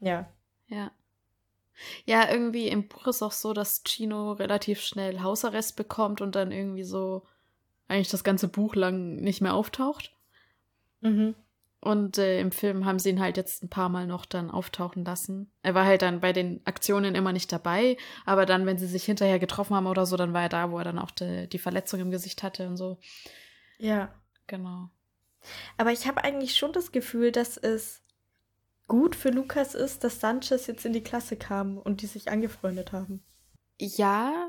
ja. 0.00 0.28
Ja. 0.68 0.90
Ja, 2.04 2.30
irgendwie 2.30 2.68
im 2.68 2.88
Buch 2.88 3.06
ist 3.06 3.22
auch 3.22 3.32
so, 3.32 3.52
dass 3.52 3.82
Chino 3.84 4.32
relativ 4.32 4.80
schnell 4.80 5.20
Hausarrest 5.22 5.76
bekommt 5.76 6.20
und 6.20 6.34
dann 6.34 6.50
irgendwie 6.50 6.82
so 6.82 7.24
eigentlich 7.86 8.10
das 8.10 8.24
ganze 8.24 8.48
Buch 8.48 8.74
lang 8.74 9.16
nicht 9.16 9.40
mehr 9.40 9.54
auftaucht. 9.54 10.12
Mhm. 11.00 11.34
Und 11.80 12.18
äh, 12.18 12.40
im 12.40 12.50
Film 12.50 12.86
haben 12.86 12.98
sie 12.98 13.10
ihn 13.10 13.20
halt 13.20 13.36
jetzt 13.36 13.62
ein 13.62 13.70
paar 13.70 13.88
Mal 13.88 14.08
noch 14.08 14.26
dann 14.26 14.50
auftauchen 14.50 15.04
lassen. 15.04 15.52
Er 15.62 15.74
war 15.74 15.84
halt 15.84 16.02
dann 16.02 16.20
bei 16.20 16.32
den 16.32 16.60
Aktionen 16.64 17.14
immer 17.14 17.32
nicht 17.32 17.52
dabei, 17.52 17.96
aber 18.26 18.46
dann, 18.46 18.66
wenn 18.66 18.78
sie 18.78 18.88
sich 18.88 19.04
hinterher 19.04 19.38
getroffen 19.38 19.76
haben 19.76 19.86
oder 19.86 20.04
so, 20.04 20.16
dann 20.16 20.32
war 20.32 20.42
er 20.42 20.48
da, 20.48 20.72
wo 20.72 20.78
er 20.78 20.84
dann 20.84 20.98
auch 20.98 21.12
die, 21.12 21.48
die 21.48 21.58
Verletzung 21.58 22.00
im 22.00 22.10
Gesicht 22.10 22.42
hatte 22.42 22.66
und 22.66 22.76
so. 22.76 22.98
Ja. 23.78 24.12
Genau. 24.46 24.90
Aber 25.76 25.92
ich 25.92 26.06
habe 26.06 26.24
eigentlich 26.24 26.56
schon 26.56 26.72
das 26.72 26.92
Gefühl, 26.92 27.32
dass 27.32 27.56
es 27.56 28.02
gut 28.86 29.14
für 29.14 29.30
Lukas 29.30 29.74
ist, 29.74 30.02
dass 30.04 30.20
Sanchez 30.20 30.66
jetzt 30.66 30.84
in 30.84 30.92
die 30.92 31.02
Klasse 31.02 31.36
kam 31.36 31.78
und 31.78 32.02
die 32.02 32.06
sich 32.06 32.30
angefreundet 32.30 32.92
haben. 32.92 33.22
Ja, 33.78 34.48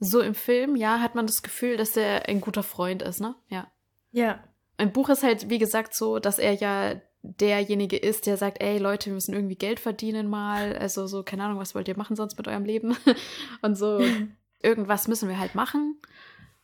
so 0.00 0.20
im 0.20 0.34
Film, 0.34 0.74
ja, 0.74 1.00
hat 1.00 1.14
man 1.14 1.26
das 1.26 1.42
Gefühl, 1.42 1.76
dass 1.76 1.96
er 1.96 2.28
ein 2.28 2.40
guter 2.40 2.62
Freund 2.62 3.02
ist, 3.02 3.20
ne? 3.20 3.36
Ja. 3.48 3.70
Ja. 4.10 4.42
Im 4.78 4.92
Buch 4.92 5.08
ist 5.10 5.22
halt, 5.22 5.48
wie 5.48 5.58
gesagt, 5.58 5.94
so, 5.94 6.18
dass 6.18 6.38
er 6.38 6.54
ja 6.54 7.00
derjenige 7.22 7.96
ist, 7.96 8.26
der 8.26 8.36
sagt, 8.36 8.60
ey 8.60 8.78
Leute, 8.78 9.06
wir 9.06 9.14
müssen 9.14 9.32
irgendwie 9.32 9.54
Geld 9.54 9.78
verdienen 9.78 10.28
mal. 10.28 10.76
Also 10.76 11.06
so, 11.06 11.22
keine 11.22 11.44
Ahnung, 11.44 11.60
was 11.60 11.74
wollt 11.74 11.86
ihr 11.86 11.96
machen 11.96 12.16
sonst 12.16 12.36
mit 12.36 12.48
eurem 12.48 12.64
Leben? 12.64 12.96
Und 13.62 13.76
so, 13.76 14.00
irgendwas 14.62 15.06
müssen 15.06 15.28
wir 15.28 15.38
halt 15.38 15.54
machen. 15.54 16.00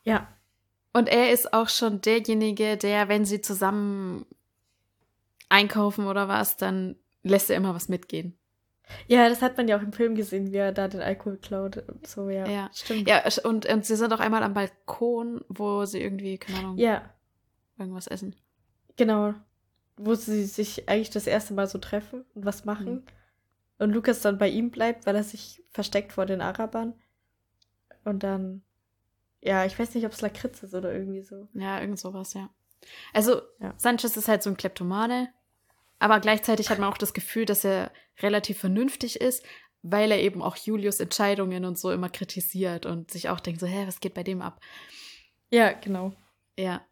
Ja. 0.02 0.26
Und 0.92 1.08
er 1.08 1.32
ist 1.32 1.52
auch 1.52 1.68
schon 1.68 2.00
derjenige, 2.00 2.76
der, 2.76 3.08
wenn 3.08 3.24
sie 3.24 3.40
zusammen 3.40 4.26
einkaufen 5.48 6.06
oder 6.06 6.28
was, 6.28 6.56
dann 6.56 6.96
lässt 7.22 7.50
er 7.50 7.56
immer 7.56 7.74
was 7.74 7.88
mitgehen. 7.88 8.36
Ja, 9.06 9.28
das 9.28 9.42
hat 9.42 9.58
man 9.58 9.68
ja 9.68 9.76
auch 9.76 9.82
im 9.82 9.92
Film 9.92 10.14
gesehen, 10.14 10.50
wie 10.50 10.56
er 10.56 10.72
da 10.72 10.88
den 10.88 11.02
Alkohol 11.02 11.36
klaut. 11.36 11.84
So, 12.06 12.30
ja. 12.30 12.46
Ja, 12.46 12.70
stimmt. 12.72 13.06
Ja, 13.06 13.22
und, 13.44 13.66
und 13.66 13.84
sie 13.84 13.96
sind 13.96 14.12
auch 14.14 14.20
einmal 14.20 14.42
am 14.42 14.54
Balkon, 14.54 15.44
wo 15.48 15.84
sie 15.84 16.00
irgendwie, 16.00 16.38
keine 16.38 16.58
Ahnung. 16.58 16.78
Ja 16.78 17.02
irgendwas 17.78 18.06
essen. 18.06 18.36
Genau. 18.96 19.34
Wo 19.96 20.14
sie 20.14 20.44
sich 20.44 20.88
eigentlich 20.88 21.10
das 21.10 21.26
erste 21.26 21.54
Mal 21.54 21.66
so 21.66 21.78
treffen 21.78 22.24
und 22.34 22.44
was 22.44 22.64
machen. 22.64 22.94
Mhm. 22.94 23.02
Und 23.78 23.92
Lukas 23.92 24.20
dann 24.20 24.38
bei 24.38 24.48
ihm 24.48 24.70
bleibt, 24.70 25.06
weil 25.06 25.16
er 25.16 25.24
sich 25.24 25.62
versteckt 25.70 26.12
vor 26.12 26.26
den 26.26 26.40
Arabern. 26.40 26.94
Und 28.04 28.22
dann, 28.22 28.62
ja, 29.40 29.64
ich 29.64 29.78
weiß 29.78 29.94
nicht, 29.94 30.04
ob 30.04 30.12
es 30.12 30.20
Lakritz 30.20 30.62
ist 30.62 30.74
oder 30.74 30.92
irgendwie 30.92 31.22
so. 31.22 31.48
Ja, 31.54 31.80
irgend 31.80 31.98
sowas, 31.98 32.34
ja. 32.34 32.50
Also, 33.12 33.42
ja. 33.60 33.74
Sanchez 33.76 34.16
ist 34.16 34.28
halt 34.28 34.42
so 34.42 34.50
ein 34.50 34.56
Kleptomane, 34.56 35.32
aber 35.98 36.20
gleichzeitig 36.20 36.70
hat 36.70 36.78
man 36.78 36.88
auch 36.88 36.98
das 36.98 37.12
Gefühl, 37.12 37.44
dass 37.44 37.64
er 37.64 37.92
relativ 38.20 38.58
vernünftig 38.58 39.20
ist, 39.20 39.44
weil 39.82 40.10
er 40.10 40.20
eben 40.20 40.42
auch 40.42 40.56
Julius 40.56 41.00
Entscheidungen 41.00 41.64
und 41.64 41.78
so 41.78 41.90
immer 41.90 42.08
kritisiert 42.08 42.86
und 42.86 43.10
sich 43.10 43.28
auch 43.28 43.40
denkt 43.40 43.60
so, 43.60 43.66
hä, 43.66 43.84
was 43.86 44.00
geht 44.00 44.14
bei 44.14 44.22
dem 44.22 44.42
ab? 44.42 44.60
Ja, 45.50 45.72
genau. 45.72 46.12
Ja. 46.58 46.82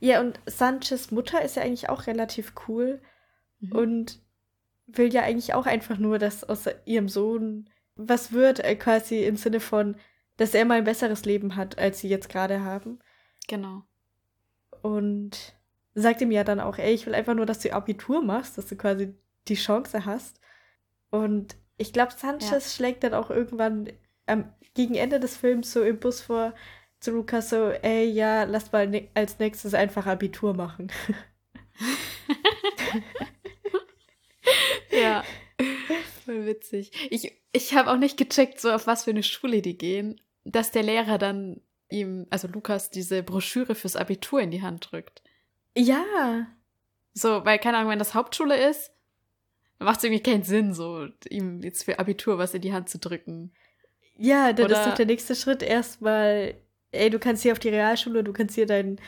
Ja, 0.00 0.20
und 0.20 0.38
Sanchez 0.46 1.10
Mutter 1.10 1.42
ist 1.42 1.56
ja 1.56 1.62
eigentlich 1.62 1.88
auch 1.88 2.06
relativ 2.06 2.52
cool 2.68 3.00
mhm. 3.60 3.72
und 3.72 4.18
will 4.86 5.12
ja 5.12 5.22
eigentlich 5.22 5.54
auch 5.54 5.66
einfach 5.66 5.98
nur, 5.98 6.18
dass 6.18 6.44
aus 6.44 6.66
ihrem 6.84 7.08
Sohn 7.08 7.70
was 7.96 8.32
wird, 8.32 8.60
äh, 8.60 8.76
quasi 8.76 9.24
im 9.24 9.36
Sinne 9.36 9.60
von, 9.60 9.96
dass 10.36 10.54
er 10.54 10.64
mal 10.64 10.78
ein 10.78 10.84
besseres 10.84 11.24
Leben 11.24 11.56
hat, 11.56 11.78
als 11.78 12.00
sie 12.00 12.08
jetzt 12.08 12.28
gerade 12.28 12.62
haben. 12.62 12.98
Genau. 13.48 13.82
Und 14.82 15.54
sagt 15.94 16.20
ihm 16.20 16.30
ja 16.30 16.44
dann 16.44 16.60
auch, 16.60 16.78
ey, 16.78 16.94
ich 16.94 17.06
will 17.06 17.14
einfach 17.14 17.34
nur, 17.34 17.46
dass 17.46 17.60
du 17.60 17.72
Abitur 17.72 18.22
machst, 18.22 18.58
dass 18.58 18.66
du 18.66 18.76
quasi 18.76 19.14
die 19.48 19.54
Chance 19.54 20.04
hast. 20.04 20.40
Und 21.10 21.56
ich 21.76 21.92
glaube, 21.92 22.12
Sanchez 22.16 22.50
ja. 22.50 22.60
schlägt 22.60 23.04
dann 23.04 23.14
auch 23.14 23.30
irgendwann 23.30 23.88
am, 24.26 24.52
gegen 24.74 24.94
Ende 24.94 25.20
des 25.20 25.36
Films 25.36 25.72
so 25.72 25.82
im 25.82 25.98
Bus 25.98 26.20
vor 26.20 26.54
zu 27.00 27.10
Lukas 27.10 27.50
so, 27.50 27.70
ey, 27.70 28.04
ja, 28.04 28.44
lass 28.44 28.72
mal 28.72 28.86
ne 28.86 29.08
als 29.14 29.40
nächstes 29.40 29.74
einfach 29.74 30.06
Abitur 30.06 30.54
machen. 30.54 30.92
ja, 34.90 35.24
voll 36.32 36.46
witzig. 36.46 36.92
Ich, 37.10 37.32
ich 37.52 37.74
habe 37.74 37.90
auch 37.90 37.98
nicht 37.98 38.16
gecheckt, 38.16 38.60
so 38.60 38.70
auf 38.70 38.86
was 38.86 39.04
für 39.04 39.10
eine 39.10 39.22
Schule 39.22 39.62
die 39.62 39.76
gehen, 39.76 40.20
dass 40.44 40.70
der 40.70 40.82
Lehrer 40.82 41.18
dann 41.18 41.60
ihm, 41.90 42.26
also 42.30 42.48
Lukas, 42.48 42.90
diese 42.90 43.22
Broschüre 43.22 43.74
fürs 43.74 43.96
Abitur 43.96 44.40
in 44.40 44.50
die 44.50 44.62
Hand 44.62 44.90
drückt. 44.90 45.22
Ja. 45.76 46.46
So, 47.14 47.44
weil, 47.44 47.58
keine 47.58 47.78
Ahnung, 47.78 47.90
wenn 47.90 47.98
das 47.98 48.14
Hauptschule 48.14 48.56
ist, 48.70 48.90
macht 49.78 49.98
es 49.98 50.04
irgendwie 50.04 50.22
keinen 50.22 50.44
Sinn, 50.44 50.72
so 50.74 51.08
ihm 51.28 51.62
jetzt 51.62 51.84
für 51.84 51.98
Abitur 51.98 52.38
was 52.38 52.54
in 52.54 52.62
die 52.62 52.72
Hand 52.72 52.88
zu 52.88 52.98
drücken. 52.98 53.52
Ja, 54.16 54.52
dann 54.52 54.66
Oder, 54.66 54.80
ist 54.80 54.88
doch 54.88 54.94
der 54.94 55.06
nächste 55.06 55.34
Schritt 55.34 55.62
erstmal, 55.62 56.54
ey, 56.92 57.10
du 57.10 57.18
kannst 57.18 57.42
hier 57.42 57.52
auf 57.52 57.58
die 57.58 57.70
Realschule, 57.70 58.24
du 58.24 58.32
kannst 58.32 58.54
hier 58.54 58.66
dein, 58.66 59.00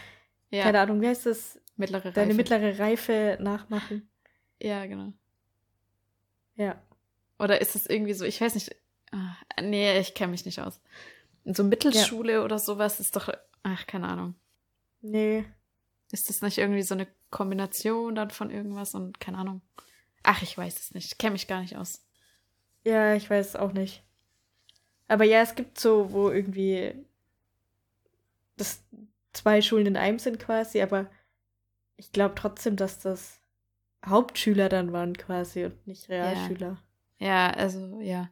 ja. 0.51 0.65
keine 0.65 0.81
Ahnung, 0.81 1.01
wie 1.01 1.09
heißt 1.09 1.27
das? 1.27 1.61
Mittlere 1.77 2.05
Reife. 2.05 2.15
Deine 2.15 2.35
mittlere 2.35 2.79
Reife 2.79 3.39
nachmachen. 3.41 4.09
Ja, 4.61 4.87
genau. 4.87 5.13
Ja. 6.57 6.81
Oder 7.39 7.61
ist 7.61 7.75
es 7.75 7.87
irgendwie 7.87 8.15
so, 8.15 8.25
ich 8.25 8.41
weiß 8.41 8.55
nicht, 8.55 8.75
ach, 9.11 9.43
nee, 9.61 9.99
ich 9.99 10.15
kenne 10.15 10.31
mich 10.31 10.45
nicht 10.45 10.61
aus. 10.61 10.81
So 11.45 11.65
Mittelschule 11.65 12.35
ja. 12.35 12.43
oder 12.43 12.59
sowas 12.59 13.01
ist 13.01 13.17
doch, 13.17 13.29
ach, 13.63 13.87
keine 13.87 14.09
Ahnung. 14.09 14.35
Nee. 15.03 15.45
Ist 16.11 16.29
das 16.31 16.43
nicht 16.43 16.59
irgendwie 16.59 16.83
so 16.83 16.95
eine 16.95 17.07
Kombination 17.31 18.15
dann 18.15 18.31
von 18.31 18.51
irgendwas 18.51 18.95
und 18.95 19.21
keine 19.21 19.39
Ahnung? 19.39 19.61
Ach, 20.23 20.43
ich 20.43 20.57
weiß 20.57 20.79
es 20.79 20.95
nicht. 20.95 21.13
Ich 21.13 21.19
kenne 21.19 21.33
mich 21.33 21.47
gar 21.47 21.61
nicht 21.61 21.77
aus. 21.77 22.05
Ja, 22.85 23.15
ich 23.15 23.29
weiß 23.29 23.49
es 23.49 23.57
auch 23.57 23.73
nicht. 23.73 24.03
Aber 25.09 25.25
ja, 25.25 25.43
es 25.43 25.55
gibt 25.55 25.79
so, 25.79 26.13
wo 26.13 26.31
irgendwie 26.31 26.95
das 28.57 28.83
zwei 29.33 29.61
Schulen 29.61 29.87
in 29.87 29.97
einem 29.97 30.19
sind 30.19 30.39
quasi, 30.39 30.81
aber 30.81 31.11
ich 31.97 32.13
glaube 32.13 32.35
trotzdem, 32.37 32.77
dass 32.77 33.01
das 33.01 33.41
Hauptschüler 34.07 34.69
dann 34.69 34.93
waren 34.93 35.17
quasi 35.17 35.65
und 35.65 35.87
nicht 35.87 36.09
Realschüler. 36.09 36.79
Ja. 37.25 37.49
ja, 37.49 37.51
also 37.51 38.01
ja. 38.01 38.29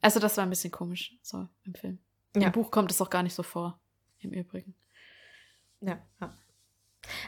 Also 0.00 0.20
das 0.20 0.36
war 0.36 0.44
ein 0.44 0.50
bisschen 0.50 0.70
komisch, 0.70 1.16
so 1.20 1.48
im 1.64 1.74
Film. 1.74 1.98
Ja. 2.36 2.46
Im 2.46 2.52
Buch 2.52 2.70
kommt 2.70 2.90
es 2.90 3.00
auch 3.00 3.10
gar 3.10 3.22
nicht 3.22 3.34
so 3.34 3.42
vor, 3.42 3.78
im 4.20 4.30
Übrigen. 4.30 4.74
Ja, 5.80 5.98
ja. 6.20 6.32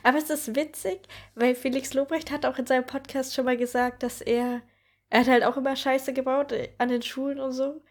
Aber 0.02 0.18
es 0.18 0.30
ist 0.30 0.54
witzig, 0.54 1.08
weil 1.34 1.54
Felix 1.54 1.92
Lobrecht 1.94 2.30
hat 2.30 2.46
auch 2.46 2.58
in 2.58 2.66
seinem 2.66 2.86
Podcast 2.86 3.34
schon 3.34 3.46
mal 3.46 3.56
gesagt, 3.56 4.02
dass 4.02 4.20
er, 4.20 4.62
er 5.10 5.20
hat 5.20 5.28
halt 5.28 5.44
auch 5.44 5.56
immer 5.56 5.74
Scheiße 5.74 6.12
gebaut 6.12 6.52
äh, 6.52 6.70
an 6.78 6.88
den 6.88 7.02
Schulen 7.02 7.40
und 7.40 7.52
so. 7.52 7.82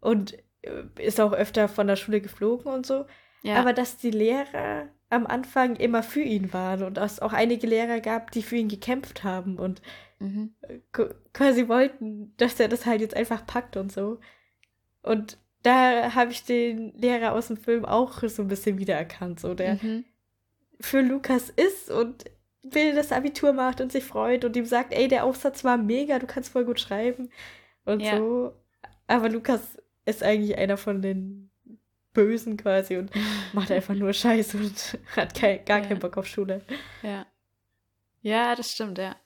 Und 0.00 0.38
äh, 0.62 0.84
ist 0.98 1.20
auch 1.20 1.32
öfter 1.32 1.68
von 1.68 1.86
der 1.86 1.96
Schule 1.96 2.20
geflogen 2.20 2.72
und 2.72 2.86
so. 2.86 3.06
Ja. 3.42 3.56
Aber 3.56 3.72
dass 3.72 3.96
die 3.96 4.10
Lehrer 4.10 4.88
am 5.12 5.26
Anfang 5.26 5.76
immer 5.76 6.02
für 6.02 6.22
ihn 6.22 6.52
waren 6.52 6.82
und 6.82 6.96
es 6.96 7.20
auch 7.20 7.34
einige 7.34 7.66
Lehrer 7.66 8.00
gab, 8.00 8.30
die 8.30 8.42
für 8.42 8.56
ihn 8.56 8.68
gekämpft 8.68 9.24
haben 9.24 9.58
und 9.58 9.82
mhm. 10.18 10.54
quasi 11.34 11.68
wollten, 11.68 12.34
dass 12.38 12.58
er 12.58 12.68
das 12.68 12.86
halt 12.86 13.02
jetzt 13.02 13.14
einfach 13.14 13.46
packt 13.46 13.76
und 13.76 13.92
so. 13.92 14.18
Und 15.02 15.36
da 15.62 16.14
habe 16.14 16.32
ich 16.32 16.44
den 16.44 16.92
Lehrer 16.96 17.32
aus 17.32 17.48
dem 17.48 17.58
Film 17.58 17.84
auch 17.84 18.22
so 18.26 18.42
ein 18.42 18.48
bisschen 18.48 18.78
wiedererkannt, 18.78 19.38
so 19.38 19.54
der 19.54 19.74
mhm. 19.74 20.04
für 20.80 21.02
Lukas 21.02 21.50
ist 21.50 21.90
und 21.90 22.24
will 22.62 22.94
das 22.94 23.12
Abitur 23.12 23.52
macht 23.52 23.82
und 23.82 23.92
sich 23.92 24.04
freut 24.04 24.44
und 24.46 24.56
ihm 24.56 24.64
sagt, 24.64 24.94
ey, 24.94 25.08
der 25.08 25.24
Aufsatz 25.24 25.62
war 25.62 25.76
mega, 25.76 26.18
du 26.18 26.26
kannst 26.26 26.52
voll 26.52 26.64
gut 26.64 26.80
schreiben 26.80 27.30
und 27.84 28.00
ja. 28.00 28.16
so. 28.16 28.54
Aber 29.08 29.28
Lukas 29.28 29.78
ist 30.06 30.22
eigentlich 30.22 30.56
einer 30.56 30.78
von 30.78 31.02
den 31.02 31.50
Bösen 32.12 32.56
quasi 32.56 32.96
und 32.96 33.10
macht 33.52 33.70
einfach 33.70 33.94
nur 33.94 34.12
Scheiß 34.12 34.54
und 34.54 34.98
hat 35.16 35.34
kein, 35.34 35.64
gar 35.64 35.80
ja. 35.80 35.86
keinen 35.86 36.00
Bock 36.00 36.16
auf 36.16 36.26
Schule. 36.26 36.64
Ja. 37.02 37.26
Ja, 38.22 38.54
das 38.54 38.72
stimmt, 38.72 38.98
ja. 38.98 39.16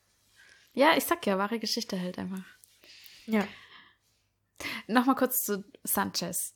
Ja, 0.72 0.96
ich 0.96 1.04
sag 1.04 1.26
ja, 1.26 1.38
wahre 1.38 1.58
Geschichte 1.58 2.00
halt 2.00 2.18
einfach. 2.18 2.44
Ja. 3.26 3.46
Nochmal 4.86 5.16
kurz 5.16 5.44
zu 5.44 5.64
Sanchez. 5.84 6.54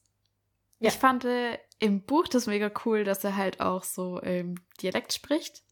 Ja. 0.79 0.89
Ich 0.89 0.95
fand 0.95 1.25
äh, 1.25 1.59
im 1.79 2.03
Buch 2.03 2.29
das 2.29 2.47
mega 2.47 2.71
cool, 2.85 3.05
dass 3.05 3.25
er 3.25 3.37
halt 3.37 3.61
auch 3.61 3.85
so 3.85 4.23
ähm, 4.23 4.57
Dialekt 4.81 5.13
spricht. 5.13 5.63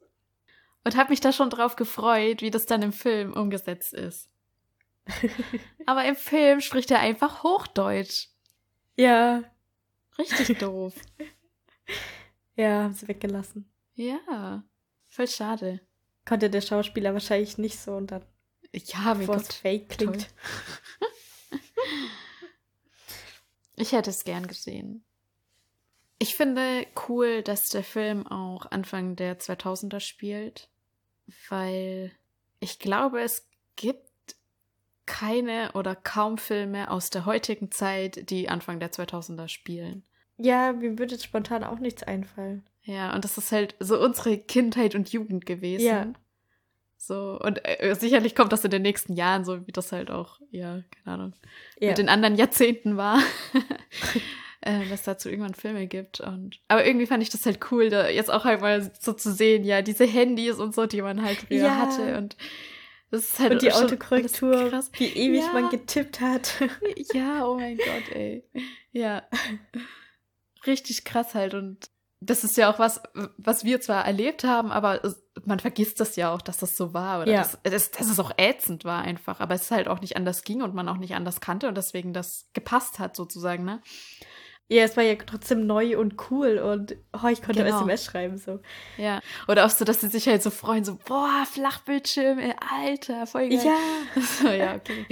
Und 0.84 0.96
habe 0.96 1.10
mich 1.10 1.20
da 1.20 1.32
schon 1.32 1.50
drauf 1.50 1.76
gefreut, 1.76 2.40
wie 2.40 2.50
das 2.50 2.66
dann 2.66 2.82
im 2.82 2.92
Film 2.92 3.32
umgesetzt 3.32 3.92
ist. 3.92 4.30
Aber 5.86 6.04
im 6.04 6.16
Film 6.16 6.60
spricht 6.60 6.90
er 6.90 7.00
einfach 7.00 7.42
Hochdeutsch. 7.42 8.28
Ja. 8.96 9.44
Richtig 10.18 10.58
doof. 10.58 10.94
ja, 12.56 12.82
haben 12.84 12.94
sie 12.94 13.08
weggelassen. 13.08 13.70
Ja. 13.94 14.62
Voll 15.06 15.28
schade. 15.28 15.80
Konnte 16.24 16.50
der 16.50 16.60
Schauspieler 16.60 17.12
wahrscheinlich 17.12 17.58
nicht 17.58 17.78
so 17.78 17.96
und 17.96 18.10
dann. 18.10 18.24
Ja, 18.72 19.14
bevor 19.14 19.36
es 19.36 19.48
fake 19.48 19.88
klingt. 19.88 20.28
ich 23.76 23.92
hätte 23.92 24.10
es 24.10 24.24
gern 24.24 24.46
gesehen. 24.46 25.04
Ich 26.18 26.34
finde 26.34 26.86
cool, 27.08 27.42
dass 27.42 27.68
der 27.70 27.84
Film 27.84 28.26
auch 28.26 28.66
Anfang 28.70 29.16
der 29.16 29.38
2000er 29.38 30.00
spielt, 30.00 30.68
weil 31.48 32.12
ich 32.60 32.78
glaube, 32.78 33.20
es 33.20 33.48
gibt 33.76 34.08
keine 35.06 35.72
oder 35.72 35.96
kaum 35.96 36.36
Filme 36.36 36.90
aus 36.90 37.10
der 37.10 37.24
heutigen 37.24 37.70
Zeit, 37.70 38.28
die 38.30 38.48
Anfang 38.48 38.80
der 38.80 38.92
2000er 38.92 39.48
spielen. 39.48 40.04
Ja, 40.38 40.72
mir 40.72 40.98
würde 40.98 41.12
jetzt 41.12 41.24
spontan 41.24 41.64
auch 41.64 41.78
nichts 41.78 42.02
einfallen. 42.02 42.64
Ja, 42.82 43.14
und 43.14 43.24
das 43.24 43.36
ist 43.36 43.52
halt 43.52 43.74
so 43.80 44.00
unsere 44.00 44.38
Kindheit 44.38 44.94
und 44.94 45.12
Jugend 45.12 45.44
gewesen. 45.44 45.84
Ja. 45.84 46.12
So, 46.96 47.38
und 47.40 47.60
äh, 47.64 47.94
sicherlich 47.94 48.34
kommt 48.34 48.52
das 48.52 48.64
in 48.64 48.70
den 48.70 48.82
nächsten 48.82 49.14
Jahren, 49.14 49.44
so 49.44 49.66
wie 49.66 49.72
das 49.72 49.92
halt 49.92 50.10
auch, 50.10 50.40
ja, 50.50 50.82
keine 50.90 51.14
Ahnung, 51.14 51.32
ja. 51.78 51.88
mit 51.88 51.98
den 51.98 52.08
anderen 52.08 52.36
Jahrzehnten 52.36 52.96
war. 52.96 53.20
äh, 54.60 54.88
dass 54.88 55.04
dazu 55.04 55.28
irgendwann 55.28 55.54
Filme 55.54 55.86
gibt. 55.86 56.20
Und 56.20 56.60
aber 56.68 56.84
irgendwie 56.84 57.06
fand 57.06 57.22
ich 57.22 57.30
das 57.30 57.46
halt 57.46 57.60
cool, 57.70 57.88
da 57.90 58.08
jetzt 58.08 58.30
auch 58.30 58.44
halt 58.44 58.60
mal 58.60 58.90
so 58.98 59.12
zu 59.12 59.32
sehen, 59.32 59.64
ja, 59.64 59.82
diese 59.82 60.04
Handys 60.04 60.58
und 60.58 60.74
so, 60.74 60.86
die 60.86 61.02
man 61.02 61.22
halt 61.22 61.38
früher 61.38 61.66
ja. 61.66 61.76
hatte. 61.76 62.18
Und 62.18 62.36
das 63.10 63.24
ist 63.24 63.38
halt 63.38 63.52
und 63.52 63.62
die 63.62 63.72
Autokorrektur, 63.72 64.70
wie 64.98 65.06
ewig 65.06 65.40
ja. 65.40 65.52
man 65.52 65.70
getippt 65.70 66.20
hat. 66.20 66.54
ja, 67.14 67.46
oh 67.46 67.54
mein 67.54 67.76
Gott, 67.76 68.14
ey. 68.14 68.44
Ja. 68.92 69.22
Richtig 70.66 71.04
krass 71.04 71.34
halt. 71.34 71.54
Und 71.54 71.90
das 72.20 72.44
ist 72.44 72.56
ja 72.56 72.72
auch 72.72 72.78
was, 72.78 73.00
was 73.36 73.64
wir 73.64 73.80
zwar 73.80 74.04
erlebt 74.04 74.44
haben, 74.44 74.72
aber 74.72 75.00
man 75.44 75.60
vergisst 75.60 76.00
das 76.00 76.16
ja 76.16 76.32
auch, 76.32 76.42
dass 76.42 76.58
das 76.58 76.76
so 76.76 76.92
war. 76.94 77.22
Oder 77.22 77.32
ja. 77.32 77.38
dass, 77.42 77.58
dass, 77.62 77.90
dass 77.92 78.10
es 78.10 78.18
auch 78.18 78.32
ätzend 78.36 78.84
war 78.84 79.02
einfach. 79.02 79.40
Aber 79.40 79.54
es 79.54 79.70
halt 79.70 79.88
auch 79.88 80.00
nicht 80.00 80.16
anders 80.16 80.42
ging 80.42 80.62
und 80.62 80.74
man 80.74 80.88
auch 80.88 80.96
nicht 80.96 81.14
anders 81.14 81.40
kannte 81.40 81.68
und 81.68 81.76
deswegen 81.76 82.12
das 82.12 82.48
gepasst 82.54 82.98
hat, 82.98 83.14
sozusagen, 83.14 83.64
ne? 83.64 83.80
Ja, 84.70 84.82
es 84.82 84.98
war 84.98 85.04
ja 85.04 85.14
trotzdem 85.14 85.66
neu 85.66 85.98
und 85.98 86.30
cool 86.30 86.58
und 86.58 86.94
oh, 87.14 87.28
ich 87.28 87.40
konnte 87.40 87.64
genau. 87.64 87.78
SMS 87.78 88.04
schreiben 88.04 88.36
so. 88.36 88.60
Ja, 88.98 89.22
oder 89.48 89.64
auch 89.64 89.70
so, 89.70 89.86
dass 89.86 90.02
sie 90.02 90.08
sich 90.08 90.28
halt 90.28 90.42
so 90.42 90.50
freuen, 90.50 90.84
so, 90.84 90.98
boah, 91.06 91.46
Flachbildschirm, 91.50 92.38
ey, 92.38 92.54
Alter, 92.70 93.26
voll 93.26 93.48
geil. 93.48 93.62
Ja. 93.64 93.78
So, 94.22 94.48
ja, 94.48 94.74
okay. 94.74 95.06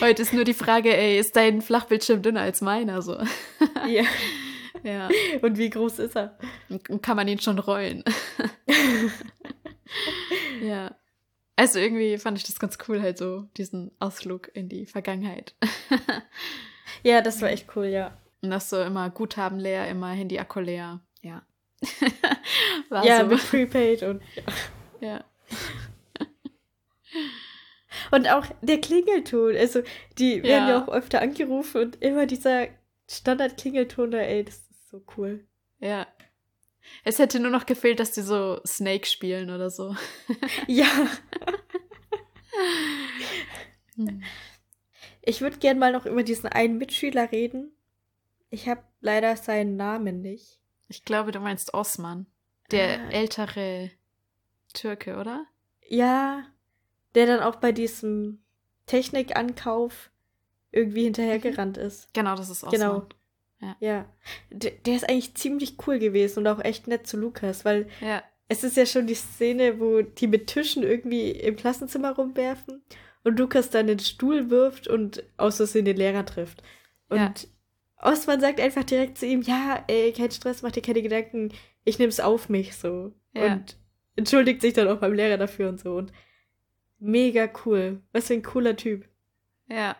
Heute 0.00 0.22
ist 0.22 0.32
nur 0.32 0.42
die 0.42 0.54
Frage, 0.54 0.96
ey, 0.96 1.20
ist 1.20 1.36
dein 1.36 1.62
Flachbildschirm 1.62 2.20
dünner 2.20 2.40
als 2.40 2.60
meiner, 2.60 3.00
so. 3.00 3.16
Ja. 3.86 4.02
Ja. 4.82 5.08
Und 5.42 5.56
wie 5.58 5.70
groß 5.70 6.00
ist 6.00 6.16
er? 6.16 6.38
Kann 7.02 7.16
man 7.16 7.28
ihn 7.28 7.40
schon 7.40 7.58
rollen. 7.58 8.04
ja. 10.62 10.96
Also 11.56 11.78
irgendwie 11.78 12.18
fand 12.18 12.38
ich 12.38 12.44
das 12.44 12.58
ganz 12.58 12.78
cool, 12.88 13.00
halt 13.00 13.18
so, 13.18 13.42
diesen 13.56 13.92
Ausflug 13.98 14.50
in 14.54 14.68
die 14.68 14.86
Vergangenheit. 14.86 15.54
ja, 17.02 17.20
das 17.20 17.40
war 17.40 17.50
echt 17.50 17.68
cool, 17.76 17.86
ja. 17.86 18.16
Und 18.42 18.50
das 18.50 18.70
so 18.70 18.80
immer 18.80 19.10
Guthaben 19.10 19.58
leer, 19.58 19.88
immer 19.88 20.10
Handy-Akku 20.10 20.60
leer. 20.60 21.00
Ja. 21.22 21.42
War 22.88 23.04
ja, 23.04 23.20
so. 23.20 23.26
mit 23.26 23.38
Prepaid 23.38 24.02
und 24.02 24.22
ja. 25.00 25.24
und 28.10 28.28
auch 28.28 28.46
der 28.62 28.80
Klingelton. 28.80 29.56
Also, 29.56 29.82
die 30.18 30.42
werden 30.42 30.68
ja 30.68 30.82
auch 30.82 30.88
öfter 30.88 31.20
angerufen 31.20 31.82
und 31.82 32.02
immer 32.02 32.26
dieser 32.26 32.68
Standard-Klingelton 33.10 34.10
da, 34.10 34.18
ey, 34.18 34.44
das 34.44 34.56
ist 34.56 34.88
so 34.88 35.02
cool. 35.16 35.46
Ja. 35.78 36.06
Es 37.04 37.18
hätte 37.18 37.40
nur 37.40 37.50
noch 37.50 37.66
gefehlt, 37.66 38.00
dass 38.00 38.12
die 38.12 38.22
so 38.22 38.60
Snake 38.66 39.06
spielen 39.06 39.50
oder 39.50 39.70
so. 39.70 39.94
ja. 40.66 40.88
Hm. 43.96 44.22
Ich 45.22 45.40
würde 45.40 45.58
gern 45.58 45.78
mal 45.78 45.92
noch 45.92 46.06
über 46.06 46.22
diesen 46.22 46.48
einen 46.48 46.78
Mitschüler 46.78 47.30
reden, 47.30 47.72
ich 48.50 48.68
habe 48.68 48.82
leider 49.00 49.36
seinen 49.36 49.76
Namen 49.76 50.20
nicht. 50.22 50.58
Ich 50.88 51.04
glaube, 51.04 51.32
du 51.32 51.40
meinst 51.40 51.74
Osman. 51.74 52.26
Der 52.70 53.00
Ah. 53.00 53.10
ältere 53.10 53.90
Türke, 54.74 55.16
oder? 55.18 55.46
Ja, 55.86 56.44
der 57.14 57.26
dann 57.26 57.40
auch 57.40 57.56
bei 57.56 57.72
diesem 57.72 58.42
Technikankauf 58.86 60.10
irgendwie 60.70 61.04
hinterhergerannt 61.04 61.76
ist. 61.78 62.12
Genau, 62.14 62.36
das 62.36 62.50
ist 62.50 62.64
Osman. 62.64 62.80
Genau. 63.60 63.74
Ja. 63.80 64.06
Der, 64.50 64.70
der 64.70 64.94
ist 64.94 65.08
eigentlich 65.08 65.34
ziemlich 65.34 65.76
cool 65.86 65.98
gewesen 65.98 66.40
und 66.40 66.46
auch 66.46 66.62
echt 66.64 66.86
nett 66.86 67.06
zu 67.06 67.16
Lukas, 67.16 67.64
weil 67.64 67.88
Ja, 68.00 68.22
es 68.48 68.62
ist 68.62 68.76
ja 68.76 68.86
schon 68.86 69.06
die 69.06 69.14
Szene, 69.14 69.80
wo 69.80 70.02
die 70.02 70.26
mit 70.28 70.46
Tischen 70.46 70.82
irgendwie 70.84 71.30
im 71.32 71.56
Klassenzimmer 71.56 72.12
rumwerfen 72.14 72.82
und 73.24 73.38
Lukas 73.38 73.70
dann 73.70 73.88
den 73.88 73.98
Stuhl 73.98 74.48
wirft 74.50 74.86
und 74.86 75.24
aus 75.38 75.56
Versehen 75.56 75.84
den 75.86 75.96
Lehrer 75.96 76.24
trifft. 76.24 76.62
Und 77.08 77.18
Ja. 77.18 77.34
Osman 78.00 78.40
sagt 78.40 78.60
einfach 78.60 78.84
direkt 78.84 79.18
zu 79.18 79.26
ihm, 79.26 79.42
ja, 79.42 79.82
ey, 79.88 80.12
kein 80.12 80.30
Stress, 80.30 80.62
mach 80.62 80.70
dir 80.72 80.82
keine 80.82 81.02
Gedanken, 81.02 81.52
ich 81.84 81.98
nehm's 81.98 82.20
auf 82.20 82.48
mich 82.48 82.76
so. 82.76 83.12
Ja. 83.34 83.54
Und 83.54 83.76
entschuldigt 84.16 84.60
sich 84.60 84.72
dann 84.74 84.88
auch 84.88 84.98
beim 84.98 85.12
Lehrer 85.14 85.36
dafür 85.36 85.68
und 85.68 85.80
so. 85.80 85.96
Und 85.96 86.12
mega 86.98 87.48
cool. 87.64 88.00
Was 88.12 88.26
für 88.28 88.34
ein 88.34 88.42
cooler 88.42 88.76
Typ. 88.76 89.08
ja. 89.68 89.96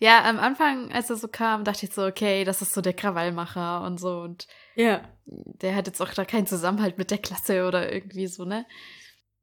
Ja, 0.00 0.24
am 0.24 0.40
Anfang, 0.40 0.90
als 0.90 1.10
er 1.10 1.16
so 1.16 1.28
kam, 1.28 1.62
dachte 1.62 1.86
ich 1.86 1.92
so, 1.94 2.04
okay, 2.04 2.42
das 2.42 2.60
ist 2.60 2.74
so 2.74 2.80
der 2.80 2.92
Krawallmacher 2.92 3.82
und 3.84 4.00
so. 4.00 4.18
Und 4.22 4.48
Ja. 4.74 5.00
der 5.26 5.76
hat 5.76 5.86
jetzt 5.86 6.02
auch 6.02 6.12
da 6.12 6.24
keinen 6.24 6.48
Zusammenhalt 6.48 6.98
mit 6.98 7.12
der 7.12 7.18
Klasse 7.18 7.68
oder 7.68 7.92
irgendwie 7.92 8.26
so, 8.26 8.44
ne? 8.44 8.66